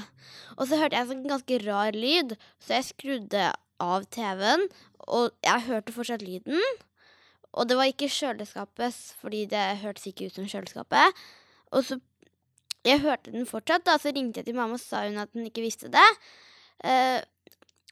Og 0.57 0.67
så 0.67 0.81
hørte 0.81 0.99
jeg 0.99 1.07
en 1.07 1.13
sånn 1.13 1.29
ganske 1.31 1.59
rar 1.63 1.95
lyd, 1.95 2.35
så 2.59 2.75
jeg 2.81 2.89
skrudde 2.91 3.45
av 3.83 4.07
TV-en, 4.15 4.65
og 5.11 5.33
jeg 5.45 5.67
hørte 5.67 5.95
fortsatt 5.95 6.23
lyden. 6.25 6.61
Og 7.53 7.69
det 7.69 7.77
var 7.77 7.91
ikke 7.91 8.09
kjøleskapet, 8.09 8.97
fordi 9.21 9.45
det 9.51 9.63
hørtes 9.83 10.07
ikke 10.09 10.31
ut 10.31 10.39
som 10.39 10.49
kjøleskapet. 10.49 11.23
Og 11.73 11.85
så 11.85 12.01
Jeg 12.83 12.99
hørte 12.99 13.31
den 13.31 13.47
fortsatt, 13.47 13.85
da, 13.87 13.95
så 13.95 14.11
ringte 14.11 14.41
jeg 14.41 14.49
til 14.49 14.57
mamma 14.59 14.75
og 14.75 14.81
sa 14.83 15.05
hun 15.05 15.21
at 15.23 15.31
hun 15.37 15.45
ikke 15.47 15.63
visste 15.63 15.87
det. 15.87 16.03
Eh, 16.83 17.23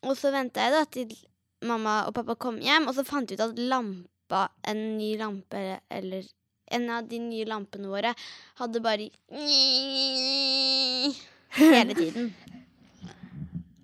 og 0.02 0.16
så 0.18 0.32
venta 0.34 0.64
jeg 0.64 0.72
da 0.74 0.80
til 0.90 1.12
mamma 1.62 2.08
og 2.08 2.14
pappa 2.16 2.34
kom 2.34 2.58
hjem, 2.58 2.88
og 2.90 2.96
så 2.96 3.04
fant 3.06 3.30
jeg 3.30 3.38
ut 3.38 3.44
at 3.44 3.60
lampa, 3.70 4.40
en 4.66 4.80
ny 4.98 5.12
lampe, 5.20 5.78
eller 5.94 6.26
en 6.74 6.90
av 6.90 7.06
de 7.06 7.20
nye 7.22 7.46
lampene 7.46 7.86
våre, 7.92 8.10
hadde 8.58 8.82
bare 8.82 9.06
hele 11.60 11.94
tiden. 11.94 12.34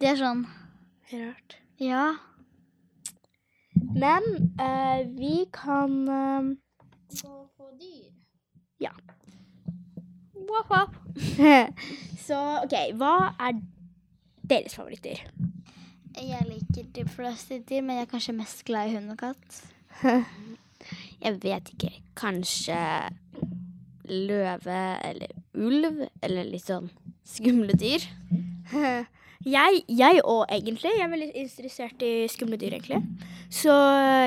Det 0.03 0.11
er 0.11 0.19
sånn 0.19 0.43
Rart. 1.13 1.61
Ja. 1.81 2.17
Men 3.95 4.23
eh, 4.61 5.07
vi 5.19 5.47
kan 5.53 6.09
eh, 6.09 6.57
Ja. 8.79 8.93
Wop, 10.35 10.71
wop. 10.71 10.95
Så 12.27 12.39
OK, 12.65 12.75
hva 12.97 13.13
er 13.41 13.61
deres 14.49 14.77
favorittdyr? 14.77 15.23
Jeg 16.17 16.47
liker 16.49 16.87
de 16.97 17.05
fleste 17.09 17.61
dyr, 17.69 17.83
men 17.85 17.99
jeg 17.99 18.07
er 18.07 18.11
kanskje 18.11 18.37
mest 18.37 18.65
glad 18.65 18.89
i 18.89 18.97
hund 18.97 19.13
og 19.13 19.19
katt. 19.21 19.63
Jeg 21.25 21.39
vet 21.43 21.71
ikke. 21.73 21.91
Kanskje 22.17 22.77
løve 24.07 24.81
eller 25.05 25.33
ulv, 25.57 26.05
eller 26.23 26.49
litt 26.49 26.69
sånn 26.69 26.89
skumle 27.27 27.77
dyr. 27.77 28.05
Jeg, 29.47 29.83
jeg 29.89 30.21
og 30.25 30.47
egentlig. 30.51 30.91
Jeg 30.97 31.05
er 31.05 31.13
veldig 31.13 31.31
interessert 31.39 32.03
i 32.03 32.27
skumle 32.31 32.59
dyr, 32.59 32.75
egentlig. 32.79 32.99
Så 33.51 33.71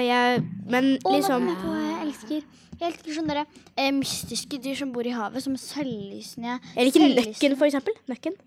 jeg 0.06 0.44
Men 0.70 0.94
Og 1.04 1.18
liksom 1.18 1.50
hva 1.50 1.74
jeg 1.76 1.98
elsker? 2.06 2.46
Jeg 2.80 2.94
elsker 2.94 3.18
sånne 3.18 3.36
der, 3.36 3.50
eh, 3.76 3.92
mystiske 3.92 4.62
dyr 4.64 4.78
som 4.80 4.94
bor 4.96 5.04
i 5.04 5.12
havet, 5.12 5.44
som 5.44 5.58
sølvlysende 5.60 6.60
Jeg 6.76 6.86
liker 6.88 7.04
ikke 7.04 7.26
nøkken, 7.28 7.58
for 7.60 7.68
eksempel. 7.68 8.00
Nøkken. 8.08 8.40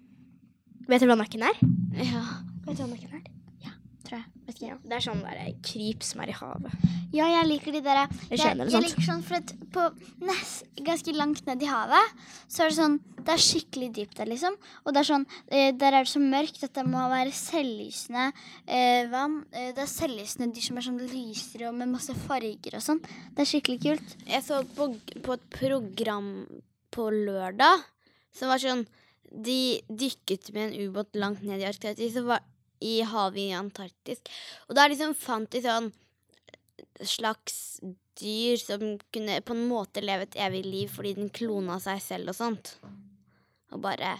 Vet 0.88 1.00
dere 1.00 1.12
hva 1.12 1.20
nøkken 1.20 1.44
er? 1.44 1.60
Ja. 2.00 2.24
Vet 2.64 2.78
dere 2.78 2.86
hva 2.86 2.94
nøkken 2.94 3.20
er? 3.20 3.41
Tror 4.12 4.22
jeg. 4.22 4.68
Ja, 4.68 4.76
det 4.84 4.96
er 4.98 5.04
sånn 5.04 5.22
derre 5.24 5.46
kryp 5.64 6.04
som 6.06 6.22
er 6.22 6.32
i 6.32 6.36
havet. 6.36 6.84
Ja, 7.12 7.26
jeg 7.28 7.48
liker 7.48 7.74
de 7.74 7.82
der 7.84 7.98
Jeg 8.30 8.40
skjønner 8.40 8.70
jeg 8.72 8.84
liker 8.86 9.04
sånn 9.04 9.24
for 9.26 9.38
at 9.38 9.52
på 9.72 9.84
nes, 10.24 10.52
ganske 10.84 11.12
langt 11.16 11.42
ned 11.48 11.64
i 11.64 11.68
havet, 11.68 12.22
så 12.48 12.64
er 12.64 12.72
det 12.72 12.78
sånn 12.78 12.98
Det 13.22 13.34
er 13.36 13.42
skikkelig 13.44 13.88
dypt 13.98 14.16
der, 14.18 14.30
liksom. 14.32 14.56
Og 14.82 14.94
det 14.94 15.02
er 15.02 15.08
sånn 15.10 15.26
eh, 15.46 15.70
Der 15.78 15.98
er 15.98 16.06
det 16.06 16.12
så 16.12 16.22
mørkt 16.22 16.64
at 16.66 16.74
det 16.78 16.86
må 16.88 17.04
være 17.12 17.34
selvlysende 17.36 18.30
eh, 18.66 19.04
vann. 19.12 19.42
Eh, 19.52 19.70
det 19.76 19.84
er 19.84 19.92
selvlysende 19.92 20.50
dyr 20.56 20.66
som 20.66 20.80
er 20.80 20.88
sånn 20.88 21.00
lysere 21.12 21.70
og 21.70 21.78
med 21.78 21.92
masse 21.92 22.16
farger 22.26 22.78
og 22.78 22.84
sånn. 22.84 23.02
Det 23.36 23.44
er 23.44 23.52
skikkelig 23.52 23.80
kult. 23.84 24.16
Jeg 24.26 24.46
så 24.46 24.62
på, 24.76 24.90
på 25.22 25.36
et 25.38 25.48
program 25.54 26.32
på 26.92 27.08
lørdag 27.12 27.86
som 28.32 28.52
var 28.52 28.60
sånn 28.62 28.86
De 29.32 29.80
dykket 29.88 30.50
med 30.52 30.66
en 30.66 30.88
ubåt 30.88 31.14
langt 31.16 31.40
ned 31.46 31.62
i 31.62 31.64
Arktis, 31.64 32.12
så 32.12 32.24
var 32.26 32.42
i 32.82 33.00
havet 33.06 33.44
i 33.46 33.52
Antarktis. 33.56 34.22
Og 34.68 34.76
da 34.78 34.88
liksom 34.90 35.14
fant 35.18 35.50
de 35.54 35.62
sånn 35.64 35.90
slags 37.02 37.80
dyr 38.20 38.60
som 38.60 38.82
kunne 39.14 39.40
på 39.46 39.54
en 39.56 39.64
måte 39.70 40.02
leve 40.04 40.26
et 40.26 40.36
evig 40.44 40.62
liv 40.66 40.92
fordi 40.92 41.14
den 41.16 41.32
klona 41.34 41.78
seg 41.82 42.02
selv 42.04 42.34
og 42.34 42.38
sånt. 42.38 42.76
Og 43.72 43.80
bare 43.80 44.18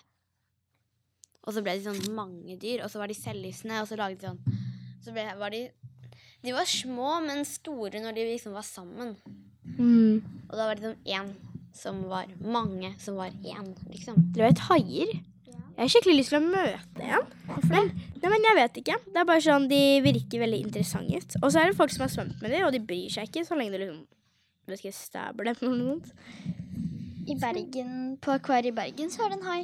Og 1.43 1.51
så 1.55 1.63
ble 1.63 1.75
de 1.75 1.83
sånn 1.83 2.15
mange 2.15 2.55
dyr, 2.57 2.85
og 2.85 2.91
så 2.91 3.01
var 3.01 3.11
de 3.11 3.19
selvlysende, 3.19 3.81
og 3.83 3.89
så 3.91 3.97
laget 3.99 4.21
de 4.23 4.29
sånn 4.31 4.61
Så 5.03 5.11
ble, 5.15 5.25
var 5.41 5.51
de 5.51 5.65
De 6.43 6.53
var 6.55 6.69
små, 6.71 7.17
men 7.25 7.45
store 7.47 8.01
når 8.03 8.15
de 8.15 8.29
liksom 8.31 8.55
var 8.55 8.67
sammen. 8.67 9.17
Og 10.49 10.55
da 10.55 10.69
var 10.69 10.79
det 10.79 10.87
sånn 10.87 11.03
én 11.07 11.33
som 11.75 12.03
var 12.11 12.31
mange 12.39 12.93
som 13.01 13.17
var 13.17 13.33
én, 13.43 13.73
liksom. 13.91 14.19
Dere 14.35 14.51
vet 14.51 14.65
haier? 14.69 15.13
Jeg 15.73 15.81
har 15.81 15.93
skikkelig 15.93 16.17
lyst 16.19 16.33
til 16.35 16.39
å 16.39 16.47
møte 16.47 17.07
en. 17.07 17.29
Men, 17.71 17.93
nei, 18.21 18.29
men 18.29 18.49
jeg 18.49 18.59
vet 18.59 18.81
ikke. 18.83 18.97
Det 19.09 19.21
er 19.23 19.29
bare 19.29 19.45
sånn, 19.45 19.69
De 19.71 19.83
virker 20.05 20.43
veldig 20.45 20.65
interessante 20.67 21.21
ut. 21.21 21.37
Og 21.41 21.49
så 21.49 21.63
er 21.63 21.71
det 21.71 21.79
folk 21.79 21.95
som 21.95 22.05
har 22.05 22.13
svømt 22.13 22.43
med 22.43 22.53
dem, 22.53 22.67
og 22.67 22.75
de 22.75 22.83
bryr 22.85 23.13
seg 23.13 23.31
ikke 23.31 23.47
så 23.49 23.59
lenge 23.59 23.75
du 23.75 23.81
liksom 23.81 24.03
vet 24.71 24.83
ikke, 24.83 24.95
stabler 24.95 25.51
dem 25.51 25.69
eller 25.69 25.79
noe 25.79 25.95
sånt. 25.97 26.13
I 27.29 27.37
Bergen, 27.39 28.19
På 28.23 28.35
akvariet 28.35 28.73
i 28.73 28.77
Bergen 28.77 29.11
så 29.11 29.25
er 29.25 29.33
det 29.33 29.39
en 29.41 29.47
hai. 29.47 29.63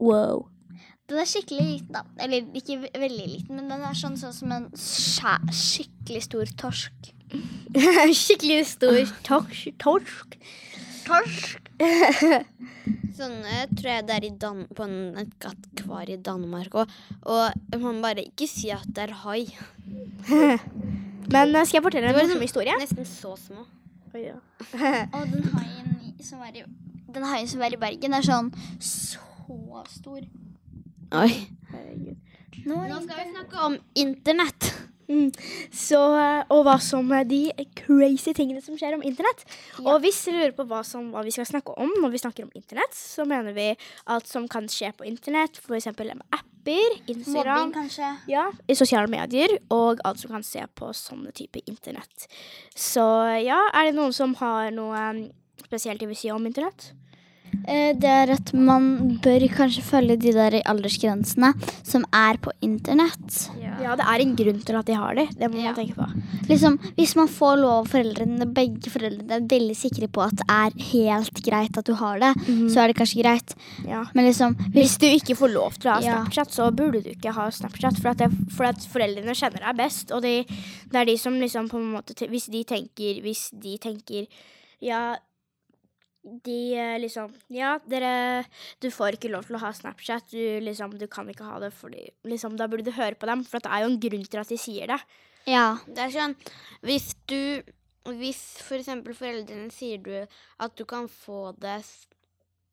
Wow. 0.00 0.46
Den 1.10 1.20
er 1.20 1.28
skikkelig 1.28 1.66
liten, 1.66 1.94
da. 1.96 2.04
Eller 2.22 2.46
ikke 2.56 2.78
veldig 2.84 3.26
liten, 3.26 3.56
men 3.56 3.68
den 3.68 3.84
er 3.84 3.96
sånn, 3.98 4.16
sånn 4.20 4.34
som 4.36 4.54
en 4.54 4.68
skikkelig 4.76 6.24
stor 6.28 6.52
torsk. 6.60 7.12
skikkelig 8.22 8.62
stor 8.74 9.00
torsk. 9.26 9.74
torsk. 9.82 10.38
Torsk? 11.06 11.70
Sånne 13.20 13.66
tror 13.76 13.90
jeg 13.90 14.04
det 14.08 14.14
er 14.16 14.24
i 14.24 14.30
Dan 14.40 14.62
på 14.72 14.86
en, 14.86 15.18
et 15.20 15.46
akvarie 15.50 16.16
i 16.16 16.22
Danmark 16.24 16.76
òg. 16.80 16.94
Og 17.28 17.80
man 17.82 18.00
bare 18.04 18.24
ikke 18.24 18.48
si 18.48 18.70
at 18.72 18.86
det 18.88 19.10
er 19.10 19.16
hai. 19.26 19.42
Men 21.30 21.54
eh, 21.54 21.66
skal 21.66 21.78
jeg 21.78 21.84
fortelle 21.84 22.08
en 22.08 22.16
var 22.16 22.24
morsom 22.24 22.40
liksom 22.40 22.46
historie? 22.46 22.76
Nesten 22.80 23.08
så 23.08 23.36
små. 23.36 23.66
Oh, 24.10 24.18
ja. 24.18 24.32
Og 25.14 25.28
den 25.30 25.44
haien 25.52 26.16
som 26.26 26.40
er 26.42 26.56
i, 26.58 26.62
den 27.14 27.26
haien 27.30 27.46
som 27.46 27.60
er 27.62 27.76
i 27.76 27.78
Bergen, 27.78 28.16
er 28.16 28.24
sånn 28.26 28.48
så 28.82 29.84
stor. 29.86 30.24
Oi. 31.20 31.28
Herregud. 31.70 32.16
Nå 32.66 32.80
Nå 32.90 32.98
skal 33.04 33.20
vi 33.20 33.28
snakke 33.30 33.68
om 33.68 33.76
internett. 34.02 34.72
Mm. 35.10 35.30
Så, 35.74 35.98
eh, 36.20 36.44
og 36.54 36.62
hva 36.68 36.76
som 36.82 37.08
er 37.16 37.24
de 37.26 37.40
crazy 37.80 38.32
tingene 38.36 38.62
som 38.62 38.76
skjer 38.78 38.94
om 38.94 39.02
internett. 39.06 39.42
Og 39.82 39.96
hvis 40.04 40.20
dere 40.28 40.44
lurer 40.44 40.54
på 40.54 40.66
hva, 40.70 40.84
som, 40.86 41.08
hva 41.14 41.24
vi 41.26 41.34
skal 41.34 41.48
snakke 41.48 41.74
om 41.82 41.90
når 41.98 42.14
vi 42.14 42.22
snakker 42.22 42.46
om 42.46 42.52
internett, 42.54 42.94
så 42.94 43.26
mener 43.28 43.56
vi 43.56 43.72
alt 44.06 44.30
som 44.30 44.46
kan 44.50 44.70
skje 44.70 44.92
på 44.96 45.08
internett, 45.10 45.58
f.eks. 45.58 45.90
med 45.98 46.22
apper, 46.30 46.96
Instagram 47.10 47.66
mobbing, 47.70 47.74
kanskje. 47.74 48.12
ja, 48.30 48.46
i 48.70 48.78
sosiale 48.78 49.10
medier, 49.10 49.56
og 49.74 50.00
alt 50.06 50.22
som 50.22 50.30
kan 50.36 50.46
se 50.46 50.62
på 50.78 50.92
sånne 50.94 51.34
typer 51.34 51.64
internett. 51.66 52.28
Så 52.76 53.02
ja, 53.42 53.58
er 53.74 53.90
det 53.90 53.98
noen 53.98 54.14
som 54.14 54.36
har 54.38 54.70
noe 54.76 55.04
um, 55.10 55.22
spesielt 55.66 56.00
de 56.00 56.10
vil 56.12 56.18
si 56.22 56.30
om 56.30 56.46
internett? 56.46 56.92
Eh, 57.66 57.96
Det 57.98 58.06
er 58.06 58.30
at 58.36 58.52
man 58.54 59.18
bør 59.24 59.42
kanskje 59.50 59.82
følge 59.82 60.16
de 60.22 60.32
der 60.36 60.60
aldersgrensene 60.70 61.50
som 61.82 62.04
er 62.14 62.38
på 62.38 62.52
internett. 62.62 63.48
Ja. 63.82 63.96
det 63.96 64.04
er 64.06 64.20
en 64.24 64.34
grunn 64.36 64.60
til 64.64 64.76
at 64.76 64.86
de 64.86 64.94
har 64.94 65.14
det. 65.14 65.28
Det 65.38 65.50
må 65.50 65.56
Ja. 65.62 65.72
man 65.72 65.74
tenke 65.74 65.94
på. 65.96 66.06
Liksom, 66.48 66.78
Hvis 66.96 67.14
man 67.16 67.28
får 67.28 67.56
lov 67.60 67.78
av 67.80 67.88
foreldrene, 67.88 68.46
begge 68.54 68.90
foreldrene 68.90 69.30
er 69.38 69.40
veldig 69.48 69.76
sikre 69.76 70.08
på 70.08 70.22
at 70.26 70.36
det 70.36 70.46
er 70.48 70.70
helt 70.92 71.42
greit 71.42 71.76
at 71.78 71.84
du 71.84 71.94
har 71.94 72.18
det, 72.18 72.34
så 72.70 72.82
er 72.84 72.86
det 72.92 72.96
kanskje 72.96 73.22
greit. 73.22 73.54
Ja. 73.86 74.04
Men 74.14 74.26
liksom, 74.26 74.54
Hvis 74.72 74.98
du 74.98 75.06
ikke 75.06 75.36
får 75.36 75.52
lov 75.54 75.72
til 75.78 75.90
å 75.90 75.94
ha. 75.94 76.00
Snapchat, 76.00 76.50
så 76.52 76.70
burde 76.74 77.02
du 77.02 77.10
ikke 77.10 77.32
ha 77.32 77.48
Snapchat. 77.50 77.98
For 78.00 78.08
at, 78.10 78.18
det, 78.18 78.30
for 78.52 78.64
at 78.64 78.76
foreldrene 78.76 79.34
kjenner 79.34 79.60
deg 79.66 79.76
best. 79.76 80.10
Og 80.12 80.22
de, 80.22 80.44
det 80.44 80.94
er 80.94 81.04
de 81.06 81.16
som 81.16 81.32
liksom 81.34 81.68
på 81.68 81.76
en 81.78 81.92
måte 81.94 82.14
Hvis 82.28 82.46
de 82.50 82.64
tenker 82.64 83.22
Hvis 83.22 83.50
de 83.52 83.76
tenker 83.78 84.26
Ja, 84.80 85.16
de 86.22 86.74
eh, 86.76 86.98
liksom 87.00 87.32
Ja, 87.48 87.78
dere 87.88 88.44
Du 88.82 88.90
får 88.92 89.16
ikke 89.16 89.30
lov 89.32 89.46
til 89.48 89.56
å 89.56 89.62
ha 89.62 89.70
Snapchat. 89.72 90.28
Du 90.34 90.60
liksom 90.60 90.92
Du 91.00 91.06
kan 91.08 91.28
ikke 91.32 91.46
ha 91.48 91.58
det 91.62 91.72
fordi 91.72 92.10
liksom 92.28 92.58
Da 92.60 92.66
burde 92.68 92.84
du 92.84 92.92
høre 92.92 93.16
på 93.16 93.26
dem. 93.30 93.44
For 93.48 93.58
det 93.64 93.72
er 93.72 93.84
jo 93.86 93.90
en 93.94 94.00
grunn 94.02 94.26
til 94.28 94.40
at 94.42 94.52
de 94.52 94.58
sier 94.60 94.86
det. 94.92 95.00
ja. 95.48 95.78
Det 95.88 96.04
er 96.08 96.12
sånn 96.18 96.36
Hvis 96.84 97.14
du 97.30 97.62
Hvis 98.04 98.42
for 98.64 98.76
eksempel 98.80 99.16
foreldrene 99.16 99.72
sier 99.72 99.98
du 100.04 100.14
at 100.60 100.76
du 100.76 100.84
kan 100.88 101.08
få 101.08 101.52
det 101.60 101.78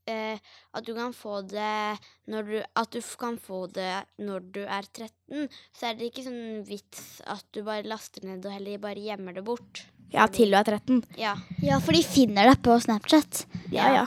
eh, 0.07 0.39
At 0.73 0.85
du 0.87 0.93
kan 0.95 1.13
få 1.15 1.41
det 1.47 1.97
når 2.27 2.43
du 2.51 2.57
At 2.75 2.91
du 2.91 3.01
kan 3.19 3.37
få 3.39 3.65
det 3.71 4.05
når 4.19 4.47
du 4.55 4.61
er 4.65 4.83
13, 4.91 5.47
så 5.75 5.89
er 5.89 5.95
det 5.99 6.11
ikke 6.11 6.27
sånn 6.27 6.63
vits 6.67 7.21
at 7.27 7.47
du 7.55 7.63
bare 7.63 7.87
laster 7.87 8.23
ned 8.27 8.43
og 8.45 8.51
heller 8.55 8.77
bare 8.83 9.03
gjemmer 9.03 9.35
det 9.35 9.43
bort. 9.47 9.85
Ja, 10.13 10.27
til 10.31 10.53
du 10.53 10.57
er 10.57 10.63
13. 10.67 11.01
Ja. 11.19 11.35
ja, 11.63 11.81
for 11.83 11.95
de 11.95 12.03
finner 12.05 12.47
deg 12.47 12.61
på 12.63 12.77
Snapchat. 12.83 13.43
Ja, 13.73 13.89
ja. 13.93 14.05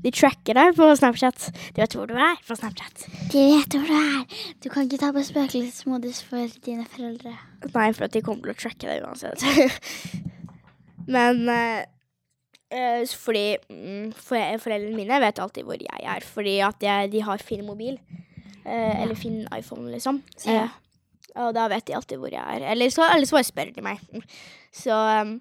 De 0.00 0.08
tracker 0.14 0.56
deg 0.56 0.76
på 0.78 0.86
Snapchat. 0.96 1.50
De 1.76 1.82
vet 1.82 1.94
hvor 1.96 2.08
du 2.08 2.14
er 2.16 2.38
på 2.46 2.56
Snapchat. 2.56 3.02
De 3.32 3.42
vet 3.50 3.74
hvor 3.76 3.88
du 3.90 3.96
er. 3.98 4.44
Du 4.62 4.70
kan 4.72 4.86
ikke 4.86 5.00
ta 5.02 5.10
på 5.12 5.24
spøkelsesmodus 5.26 6.22
for 6.28 6.54
dine 6.64 6.86
foreldre. 6.88 7.34
Nei, 7.74 7.88
for 7.96 8.08
de 8.08 8.22
kommer 8.24 8.48
til 8.48 8.54
å 8.54 8.60
tracke 8.62 8.88
deg 8.88 9.04
uansett. 9.04 9.44
Men 11.14 11.42
eh, 11.52 11.82
eh, 12.72 13.02
fordi 13.10 13.44
mm, 13.68 14.12
for, 14.16 14.38
foreldrene 14.62 14.96
mine 14.96 15.20
vet 15.26 15.42
alltid 15.42 15.68
hvor 15.68 15.82
jeg 15.82 16.06
er, 16.14 16.24
fordi 16.24 16.56
at 16.64 16.86
jeg, 16.86 17.10
de 17.12 17.24
har 17.26 17.44
fin 17.44 17.66
mobil. 17.66 17.98
Eh, 18.64 19.02
Eller 19.02 19.18
fin 19.18 19.42
iPhone, 19.56 19.90
liksom. 19.92 20.22
Så, 20.36 20.54
Ja. 20.62 20.68
Og 21.36 21.52
da 21.54 21.68
vet 21.70 21.86
de 21.86 21.96
alltid 21.98 22.22
hvor 22.22 22.32
jeg 22.32 22.42
er. 22.42 22.66
Eller 22.72 22.90
så, 22.90 23.06
eller 23.14 23.28
så 23.28 23.38
bare 23.38 23.50
spør 23.50 23.70
de 23.76 23.84
meg. 23.84 24.02
Så 24.74 24.94
um, 24.94 25.36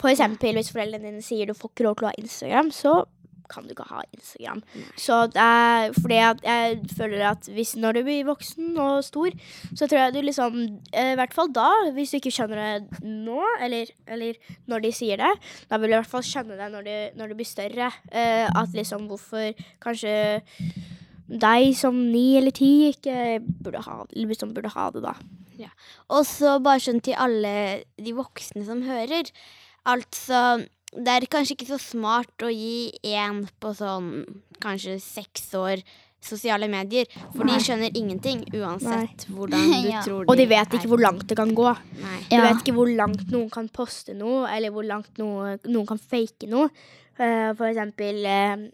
for 0.00 0.12
eksempel 0.12 0.56
hvis 0.56 0.72
foreldrene 0.72 1.10
dine 1.10 1.24
sier 1.24 1.48
du 1.48 1.56
får 1.56 1.72
ikke 1.72 1.86
lov 1.86 1.98
til 1.98 2.08
å 2.08 2.10
ha 2.10 2.20
Instagram, 2.20 2.72
så 2.74 3.02
kan 3.50 3.66
du 3.66 3.72
ikke 3.72 3.86
ha 3.90 4.02
Instagram. 4.14 4.62
Så 4.98 5.18
det 5.30 5.42
er 5.42 5.94
fordi 5.96 6.18
at 6.26 6.42
jeg 6.44 6.78
føler 6.96 7.22
at 7.30 7.48
hvis 7.54 7.76
når 7.78 7.98
du 7.98 8.02
blir 8.08 8.26
voksen 8.26 8.74
og 8.82 9.04
stor, 9.06 9.36
så 9.70 9.86
tror 9.86 10.00
jeg 10.00 10.16
du 10.16 10.20
liksom 10.26 10.58
eh, 10.90 11.12
I 11.12 11.18
hvert 11.20 11.36
fall 11.36 11.52
da, 11.54 11.68
hvis 11.94 12.12
du 12.12 12.18
ikke 12.18 12.34
skjønner 12.34 12.62
det 12.64 13.04
nå, 13.06 13.40
eller, 13.62 13.92
eller 14.10 14.56
når 14.66 14.86
de 14.86 14.92
sier 14.98 15.22
det, 15.22 15.32
da 15.70 15.78
vil 15.78 15.92
du 15.92 15.96
i 15.96 16.00
hvert 16.00 16.14
fall 16.16 16.26
skjønne 16.26 16.58
det 16.58 16.70
når 16.74 16.88
du, 16.88 16.94
når 17.20 17.32
du 17.32 17.38
blir 17.38 17.48
større. 17.48 17.90
Uh, 18.10 18.46
at 18.50 18.74
liksom 18.74 19.06
hvorfor 19.10 19.54
kanskje 19.82 20.16
deg 21.26 21.72
som 21.74 21.96
ni 22.12 22.36
eller 22.38 22.54
ti 22.54 22.90
ikke 22.92 23.40
burde 23.42 23.82
ha, 23.82 24.04
liksom 24.14 24.52
burde 24.54 24.70
ha 24.76 24.90
det, 24.94 25.02
da. 25.02 25.16
Og 26.12 26.22
så 26.28 26.58
bare 26.62 26.82
sånn 26.84 27.00
til 27.02 27.16
alle 27.18 27.82
de 27.98 28.12
voksne 28.14 28.62
som 28.66 28.82
hører. 28.86 29.30
Altså, 29.88 30.66
det 30.92 31.12
er 31.14 31.26
kanskje 31.32 31.56
ikke 31.56 31.70
så 31.72 31.78
smart 31.82 32.44
å 32.44 32.50
gi 32.52 32.92
en 33.16 33.46
på 33.62 33.72
sånn 33.74 34.10
kanskje 34.62 34.98
seks 35.02 35.48
år 35.58 35.82
sosiale 36.26 36.66
medier, 36.70 37.06
for 37.34 37.44
Nei. 37.46 37.54
de 37.54 37.64
skjønner 37.64 37.98
ingenting 37.98 38.40
uansett 38.56 39.26
hvordan 39.30 39.66
du 39.70 39.88
Ja. 39.92 40.00
tror 40.02 40.24
Og 40.26 40.38
de 40.40 40.46
vet 40.50 40.72
ikke 40.74 40.88
hvor 40.90 41.02
langt 41.02 41.26
det 41.30 41.36
kan 41.38 41.52
gå. 41.54 41.68
Nei. 42.02 42.16
De 42.30 42.36
Ja. 42.38 42.46
vet 42.48 42.62
ikke 42.64 42.74
hvor 42.78 42.90
langt 42.90 43.30
noen 43.30 43.50
kan 43.52 43.68
poste 43.68 44.14
noe, 44.16 44.46
eller 44.50 44.74
hvor 44.74 44.86
langt 44.88 45.18
noe, 45.22 45.58
noen 45.66 45.86
kan 45.86 45.98
fake 46.02 46.48
noe. 46.50 46.70
Uh, 47.16 47.54
for 47.56 47.64
eksempel 47.70 48.18
eh, 48.28 48.66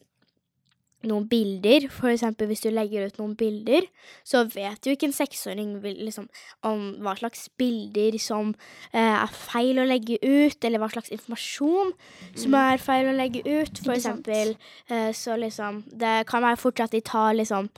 noen 1.08 1.26
bilder. 1.30 1.88
For 1.92 2.12
eksempel 2.12 2.50
hvis 2.50 2.64
du 2.64 2.70
legger 2.72 3.08
ut 3.08 3.18
noen 3.20 3.34
bilder, 3.38 3.86
så 4.26 4.44
vet 4.50 4.86
jo 4.86 4.94
ikke 4.94 5.08
en 5.10 5.16
seksåring 5.16 5.74
liksom, 5.82 6.28
om 6.68 6.84
hva 7.04 7.16
slags 7.18 7.48
bilder 7.60 8.18
som 8.22 8.54
eh, 8.92 9.00
er 9.00 9.34
feil 9.34 9.82
å 9.82 9.88
legge 9.88 10.18
ut, 10.22 10.58
eller 10.64 10.82
hva 10.82 10.90
slags 10.92 11.12
informasjon 11.14 11.92
som 12.38 12.58
er 12.58 12.82
feil 12.82 13.10
å 13.10 13.16
legge 13.16 13.44
ut. 13.46 13.82
For 13.82 13.96
eksempel 13.96 14.54
eh, 14.88 15.10
så 15.16 15.36
liksom 15.40 15.82
Det 15.92 16.22
kan 16.28 16.42
være 16.44 16.60
fort 16.60 16.80
at 16.82 16.94
de 16.94 17.00
tar 17.04 17.34
liksom 17.38 17.70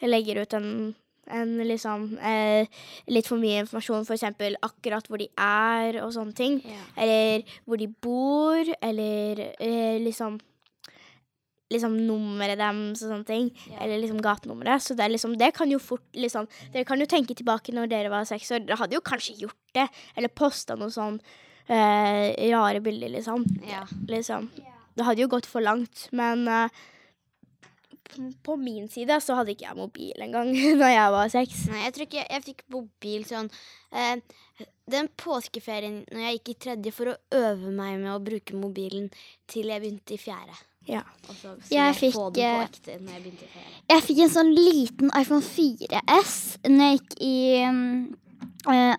Legger 0.00 0.38
ut 0.40 0.54
en 0.56 0.94
en 1.30 1.56
liksom 1.66 2.18
eh, 2.18 2.66
litt 3.10 3.28
for 3.28 3.40
mye 3.40 3.64
informasjon, 3.64 4.06
f.eks. 4.06 4.24
akkurat 4.66 5.08
hvor 5.08 5.20
de 5.20 5.28
er 5.36 6.00
og 6.04 6.14
sånne 6.16 6.36
ting. 6.36 6.60
Ja. 6.66 6.84
Eller 7.04 7.44
hvor 7.64 7.80
de 7.80 7.88
bor, 8.02 8.72
eller 8.80 9.44
eh, 9.58 10.00
liksom 10.02 10.40
Liksom 11.70 11.94
nummeret 12.02 12.58
deres 12.58 13.04
og 13.04 13.12
sånne 13.12 13.28
ting. 13.28 13.50
Ja. 13.70 13.84
Eller 13.84 14.00
liksom 14.02 14.18
gatenummeret. 14.24 14.82
Så 14.82 14.96
det, 14.98 15.06
liksom, 15.12 15.36
det 15.38 15.52
kan 15.54 15.70
jo 15.70 15.78
fort 15.82 16.06
liksom 16.18 16.48
Dere 16.72 16.86
kan 16.88 16.98
jo 16.98 17.06
tenke 17.10 17.36
tilbake 17.38 17.74
når 17.76 17.92
dere 17.92 18.10
var 18.12 18.26
seks 18.28 18.50
år. 18.56 18.64
Dere 18.66 18.80
hadde 18.80 18.98
jo 18.98 19.04
kanskje 19.06 19.38
gjort 19.44 19.60
det. 19.78 19.86
Eller 20.18 20.34
posta 20.34 20.74
noe 20.78 20.90
sånn 20.94 21.20
eh, 21.70 22.50
rare 22.50 22.82
bilder, 22.82 23.14
liksom. 23.14 23.46
Ja. 23.68 23.84
liksom. 24.10 24.50
Det 24.98 25.06
hadde 25.06 25.22
jo 25.22 25.30
gått 25.30 25.46
for 25.48 25.62
langt. 25.64 26.08
Men 26.16 26.48
eh, 26.50 26.80
på 28.42 28.56
min 28.56 28.88
side 28.88 29.20
så 29.22 29.36
hadde 29.38 29.54
ikke 29.54 29.68
jeg 29.68 29.78
mobil 29.78 30.24
engang 30.24 30.52
da 30.82 30.90
jeg 30.90 31.14
var 31.14 31.32
seks. 31.32 31.66
Nei, 31.70 31.84
jeg 31.86 31.96
tror 31.96 32.08
ikke 32.08 32.24
jeg 32.24 32.46
fikk 32.48 32.64
mobil 32.74 33.26
sånn 33.28 33.50
eh, 33.94 34.16
Den 34.90 35.10
påskeferien 35.20 36.02
når 36.10 36.26
jeg 36.26 36.38
gikk 36.38 36.52
i 36.52 36.58
tredje 36.66 36.94
for 36.94 37.12
å 37.12 37.18
øve 37.38 37.70
meg 37.70 38.00
med 38.02 38.12
å 38.14 38.22
bruke 38.24 38.58
mobilen 38.58 39.08
til 39.50 39.70
jeg 39.70 39.84
begynte 39.84 40.16
i 40.16 40.20
fjerde. 40.20 40.58
Ja. 40.88 41.02
Så 41.28 41.52
Jeg 41.70 41.76
jeg 41.78 41.96
fikk, 41.98 42.38
eh, 42.40 42.62
ekte 42.64 42.94
jeg. 42.96 43.34
Jeg 43.90 44.02
fikk 44.06 44.18
en 44.24 44.32
sånn 44.32 44.52
liten 44.56 45.12
iPhone 45.18 45.44
4S 45.44 46.32
når 46.64 46.84
jeg 46.86 46.98
gikk 46.98 47.16
i 47.20 47.36
eh, 47.60 48.96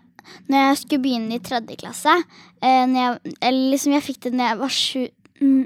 Når 0.48 0.58
jeg 0.58 0.78
skulle 0.78 1.02
begynne 1.02 1.36
i 1.36 1.44
tredje 1.44 1.76
klasse. 1.82 2.14
Eh, 2.62 2.86
når 2.86 3.00
jeg, 3.02 3.36
eller 3.42 3.72
liksom 3.74 3.94
jeg 3.94 4.06
fikk 4.06 4.22
det 4.28 4.34
når 4.34 4.52
jeg 4.52 4.60
var 4.62 4.76
sju 4.78 5.08
mm, 5.42 5.64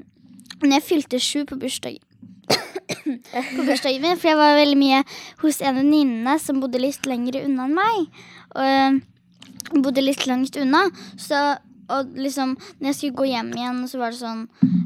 Når 0.63 0.73
jeg 0.77 0.87
fylte 0.87 1.19
sju 1.19 1.43
på 1.45 1.59
bursdagen. 1.59 2.01
på 2.47 3.65
bursdagen 3.65 4.01
min, 4.01 4.17
for 4.17 4.31
jeg 4.31 4.39
var 4.39 4.55
veldig 4.55 4.79
mye 4.79 5.03
hos 5.41 5.59
en 5.61 5.81
venninne 5.81 6.39
som 6.39 6.61
bodde 6.63 6.79
litt 6.79 7.05
lenger 7.09 7.41
unna 7.43 7.67
enn 7.67 7.75
meg. 7.75 8.23
Og 8.55 9.81
bodde 9.83 10.03
litt 10.05 10.25
langt 10.29 10.55
unna. 10.61 10.85
Så 11.17 11.57
og 11.91 12.15
liksom, 12.17 12.55
når 12.79 12.89
jeg 12.89 12.97
skulle 12.97 13.19
gå 13.19 13.27
hjem 13.29 13.51
igjen, 13.55 13.81
så 13.91 14.01
var 14.01 14.13
det 14.13 14.21
sånn 14.21 14.45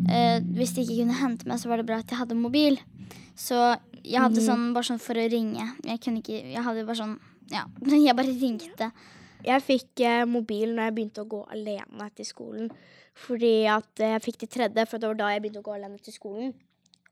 eh, 0.09 0.39
Hvis 0.57 0.73
de 0.75 0.83
ikke 0.85 1.01
kunne 1.01 1.19
hente 1.21 1.49
meg, 1.49 1.61
så 1.61 1.71
var 1.71 1.81
det 1.81 1.87
bra 1.89 2.01
at 2.03 2.11
jeg 2.11 2.19
hadde 2.19 2.39
mobil. 2.39 2.79
Så 3.39 3.57
jeg 4.03 4.19
hadde 4.19 4.43
sånn 4.43 4.69
bare 4.75 4.89
sånn 4.89 5.01
for 5.03 5.19
å 5.19 5.27
ringe. 5.31 5.65
Jeg 5.87 6.03
kunne 6.03 6.23
ikke 6.23 6.39
Jeg 6.39 6.65
hadde 6.65 6.85
bare 6.87 7.01
sånn 7.01 7.17
Ja, 7.53 7.65
jeg 8.07 8.15
bare 8.17 8.37
ringte. 8.41 8.91
Jeg 9.45 9.63
fikk 9.63 10.03
eh, 10.03 10.25
mobil 10.27 10.73
når 10.73 10.89
jeg 10.89 10.97
begynte 10.97 11.23
å 11.23 11.29
gå 11.31 11.43
alene 11.55 12.09
til 12.15 12.27
skolen. 12.27 12.71
Fordi 13.19 13.53
at 13.71 14.03
eh, 14.03 14.15
jeg 14.17 14.25
fikk 14.27 14.41
det 14.43 14.49
tredje, 14.55 14.89
for 14.89 14.99
det 14.99 15.13
var 15.13 15.21
da 15.21 15.29
jeg 15.33 15.45
begynte 15.45 15.63
å 15.63 15.69
gå 15.69 15.77
alene 15.77 16.01
til 16.03 16.15
skolen. 16.15 16.51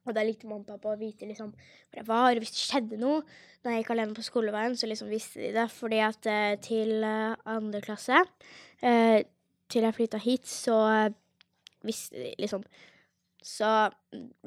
Og 0.08 0.16
da 0.16 0.24
likte 0.24 0.48
mamma 0.48 0.64
og 0.64 0.70
pappa 0.70 0.94
å 0.94 1.00
vite 1.00 1.28
liksom 1.28 1.52
hvor 1.52 2.00
jeg 2.00 2.08
var. 2.08 2.40
Hvis 2.40 2.54
det 2.56 2.64
skjedde 2.64 3.00
noe 3.02 3.22
Da 3.64 3.74
jeg 3.74 3.84
gikk 3.84 3.96
alene 3.96 4.16
på 4.16 4.24
skoleveien, 4.24 4.76
så 4.80 4.88
liksom 4.88 5.10
visste 5.12 5.42
de 5.42 5.50
det. 5.56 5.66
Fordi 5.74 5.98
at 6.06 6.30
eh, 6.32 6.54
til 6.64 7.04
eh, 7.04 7.34
andre 7.52 7.82
klasse, 7.84 8.22
eh, 8.80 9.26
til 9.72 9.88
jeg 9.88 9.96
flytta 9.96 10.20
hit, 10.24 10.48
så 10.48 10.78
hvis, 11.86 12.10
liksom 12.40 12.64
så 13.48 13.70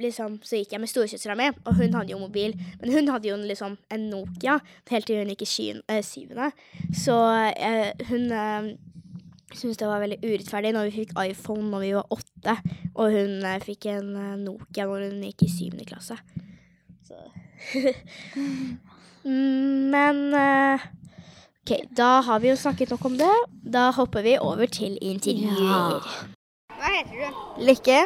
liksom, 0.01 0.41
så 0.45 0.59
gikk 0.59 0.75
jeg 0.75 0.83
med 0.83 0.91
storesøstera 0.91 1.37
mi, 1.39 1.47
og 1.65 1.77
hun 1.79 1.95
hadde 1.97 2.13
jo 2.13 2.19
mobil. 2.21 2.53
Men 2.83 2.93
hun 2.93 3.09
hadde 3.09 3.31
jo 3.31 3.37
en, 3.39 3.47
liksom 3.49 3.79
en 3.89 4.07
Nokia 4.11 4.59
helt 4.91 5.09
til 5.09 5.23
hun 5.23 5.31
gikk 5.33 5.47
i 5.47 5.69
eh, 5.73 6.03
syvende. 6.05 6.51
Så 6.93 7.17
eh, 7.55 7.95
hun 8.11 8.27
eh, 8.35 8.69
syntes 9.55 9.81
det 9.81 9.89
var 9.89 10.03
veldig 10.03 10.21
urettferdig 10.21 10.75
når 10.77 10.91
vi 10.91 10.99
fikk 10.99 11.17
iPhone 11.23 11.71
når 11.71 11.85
vi 11.87 11.95
var 11.97 12.13
åtte, 12.19 12.57
og 12.93 13.17
hun 13.17 13.47
eh, 13.47 13.63
fikk 13.65 13.89
en 13.95 14.13
eh, 14.21 14.37
Nokia 14.43 14.89
når 14.91 15.07
hun 15.09 15.25
gikk 15.31 15.47
i 15.47 15.53
syvende 15.55 15.89
klasse. 15.89 16.19
Så 17.09 17.17
Mm, 19.21 19.91
Men 19.93 20.21
eh, 20.33 20.81
OK, 21.71 21.87
da 21.95 22.21
har 22.27 22.41
vi 22.43 22.49
jo 22.51 22.57
snakket 22.59 22.91
nok 22.91 23.05
om 23.07 23.17
det. 23.19 23.35
Da 23.63 23.91
hopper 23.95 24.25
vi 24.27 24.33
over 24.43 24.67
til 24.67 24.97
intervjuer. 24.99 26.07
Hva 26.75 26.89
heter 26.97 27.21
du? 27.21 27.37
Lykke. 27.69 27.99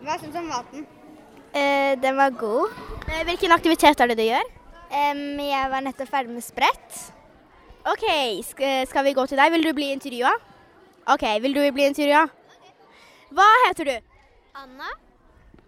Hva 0.00 0.16
syns 0.16 0.32
du 0.32 0.38
om 0.40 0.48
maten? 0.48 0.86
Eh, 1.52 1.98
den 2.00 2.16
var 2.16 2.32
god. 2.40 2.72
Eh, 3.10 3.26
hvilken 3.28 3.52
aktivitet 3.52 4.00
er 4.00 4.08
det 4.08 4.16
du 4.16 4.24
gjør? 4.24 4.48
jeg 4.92 5.68
var 5.72 5.84
nettopp 5.84 6.08
ferdig 6.08 6.32
med 6.32 6.44
sprett. 6.44 6.96
OK, 7.92 8.06
skal, 8.48 8.86
skal 8.88 9.04
vi 9.04 9.14
gå 9.16 9.26
til 9.28 9.40
deg? 9.40 9.52
Vil 9.52 9.68
du 9.68 9.72
bli 9.76 9.92
intervjua? 9.92 10.32
OK, 11.12 11.28
vil 11.44 11.56
du 11.56 11.62
bli 11.76 11.86
intervjua? 11.92 12.24
Hva 13.36 13.48
heter 13.66 13.90
du? 13.90 13.96
Anna, 14.56 14.92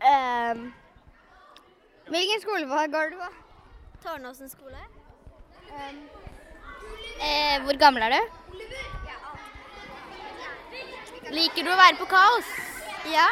Um, 0.05 0.67
hvilken 2.13 2.43
skole 2.43 2.67
går 2.93 3.15
du 3.15 3.17
på? 3.17 3.31
Tårnåsen 4.05 4.51
skole. 4.53 4.83
Eh, 7.21 7.59
hvor 7.65 7.79
gammel 7.79 8.03
er 8.03 8.15
du? 8.15 8.21
Liker 11.35 11.65
du 11.67 11.71
å 11.73 11.79
være 11.79 11.99
på 11.99 12.07
kaos? 12.11 12.49
Ja. 13.11 13.27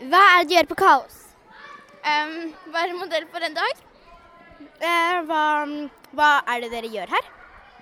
Hva 0.00 0.20
er 0.36 0.42
det 0.42 0.48
du 0.50 0.54
gjør 0.56 0.68
på 0.72 0.78
kaos? 0.82 1.22
være 2.70 2.94
modell 2.94 3.24
for 3.32 3.42
en 3.42 3.54
dag? 3.56 3.80
eh, 4.80 5.16
hva, 5.26 5.42
hva 6.14 6.28
er 6.52 6.62
det 6.62 6.70
dere 6.70 6.90
gjør 6.92 7.10
her? 7.16 7.28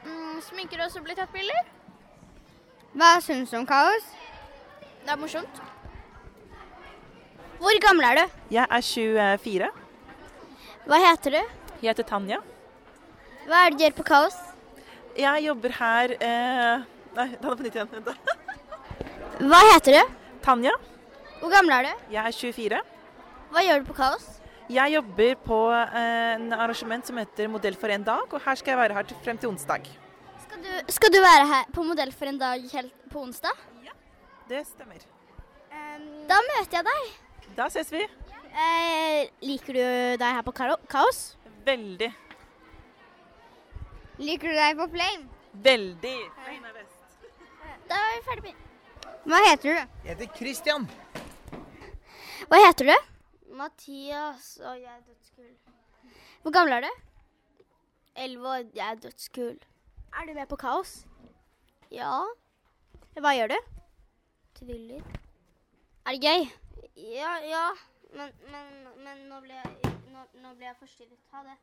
Mm, 0.04 0.40
sminker 0.46 0.80
oss 0.86 0.96
og 0.96 1.04
blir 1.04 1.18
tatt 1.18 1.32
bilder? 1.34 1.68
Hva 2.94 3.10
syns 3.24 3.50
du 3.52 3.58
om 3.58 3.66
kaos? 3.68 4.06
Det 5.04 5.12
er 5.12 5.20
morsomt. 5.20 5.60
Hvor 7.60 7.80
gammel 7.84 8.04
er 8.08 8.20
du? 8.22 8.40
Jeg 8.54 8.66
er 8.70 8.80
24. 8.88 9.70
Hva 10.88 10.98
heter 11.04 11.36
du? 11.38 11.42
Jeg 11.82 11.90
heter 11.90 12.08
Tanja. 12.08 12.40
Hva 13.44 13.66
er 13.66 13.70
det 13.72 13.78
du 13.78 13.84
gjør 13.84 13.96
på 14.00 14.08
kaos? 14.08 14.36
Jeg 15.14 15.44
jobber 15.46 15.74
her 15.78 16.14
eh, 16.18 16.84
Nei, 17.14 17.26
ta 17.38 17.50
det 17.52 17.58
på 17.58 17.62
nytt 17.62 17.76
igjen. 17.78 18.06
Hva 19.46 19.60
heter 19.70 19.94
du? 19.94 20.14
Tanja. 20.42 20.72
Hvor 21.38 21.52
gammel 21.52 21.74
er 21.76 21.86
du? 21.86 22.06
Jeg 22.16 22.26
er 22.26 22.34
24. 22.34 22.80
Hva 23.54 23.62
gjør 23.62 23.84
du 23.84 23.86
på 23.86 23.94
kaos? 23.98 24.24
Jeg 24.72 24.94
jobber 24.96 25.36
på 25.44 25.58
eh, 25.76 26.32
en 26.34 26.48
arrangement 26.56 27.06
som 27.06 27.20
heter 27.20 27.50
Modell 27.52 27.76
for 27.78 27.92
en 27.94 28.06
dag, 28.06 28.26
og 28.26 28.42
her 28.42 28.58
skal 28.58 28.74
jeg 28.74 28.80
være 28.80 28.96
her 28.98 29.06
til, 29.06 29.20
frem 29.22 29.38
til 29.38 29.52
onsdag. 29.52 29.86
Skal 30.42 30.64
du, 30.64 30.72
skal 30.96 31.14
du 31.14 31.20
være 31.22 31.46
her 31.52 31.70
på 31.76 31.84
modell 31.86 32.10
for 32.16 32.30
en 32.32 32.40
dag 32.40 32.66
helt 32.72 33.06
på 33.12 33.22
onsdag? 33.22 33.62
Ja, 33.86 33.94
Det 34.50 34.64
stemmer. 34.66 35.06
Da 36.26 36.40
møter 36.48 36.80
jeg 36.80 36.86
deg. 36.88 37.14
Da 37.54 37.68
ses 37.70 37.90
vi. 37.92 38.02
Eh, 38.02 39.30
liker 39.44 39.76
du 39.76 39.84
deg 40.18 40.38
her 40.40 40.42
på 40.46 40.54
Kaos? 40.56 41.22
Veldig. 41.66 42.10
Liker 44.18 44.52
du 44.52 44.54
deg 44.54 44.76
på 44.78 44.86
Flame? 44.92 45.24
Veldig. 45.64 46.18
Flame 46.44 46.68
er 46.70 46.76
best. 46.76 47.00
Da 47.88 47.98
er 47.98 48.12
vi 48.14 48.22
ferdig 48.28 48.52
med 48.54 49.32
Hva 49.32 49.40
heter 49.48 49.66
du? 49.68 49.96
Jeg 50.04 50.10
heter 50.12 50.30
Christian. 50.36 50.86
Hva 52.50 52.60
heter 52.62 52.90
du? 52.92 52.94
Mathias, 53.58 54.48
og 54.60 54.78
jeg 54.78 54.90
er 54.90 55.02
dødskul. 55.06 55.50
Hvor 56.42 56.54
gammel 56.54 56.76
er 56.76 56.86
du? 56.86 56.90
Elleve 58.16 58.48
år, 58.48 58.64
jeg 58.74 58.86
er 58.86 59.02
dødskul. 59.02 59.58
Er 60.14 60.26
du 60.28 60.34
med 60.34 60.46
på 60.50 60.58
kaos? 60.62 60.94
Ja. 61.90 62.22
Hva 63.18 63.34
gjør 63.34 63.54
du? 63.54 63.58
Tviller. 64.60 65.02
Er 66.06 66.14
det 66.14 66.22
gøy? 66.22 66.46
Ja, 67.16 67.36
ja. 67.42 67.66
Men, 68.14 68.34
men, 68.52 68.74
men 69.02 69.26
nå 69.30 69.40
ble 69.42 69.56
jeg, 69.58 69.94
nå, 70.12 70.26
nå 70.42 70.54
ble 70.54 70.68
jeg 70.68 70.76
forstyrret. 70.82 71.22
Ha 71.32 71.46
det. 71.48 71.56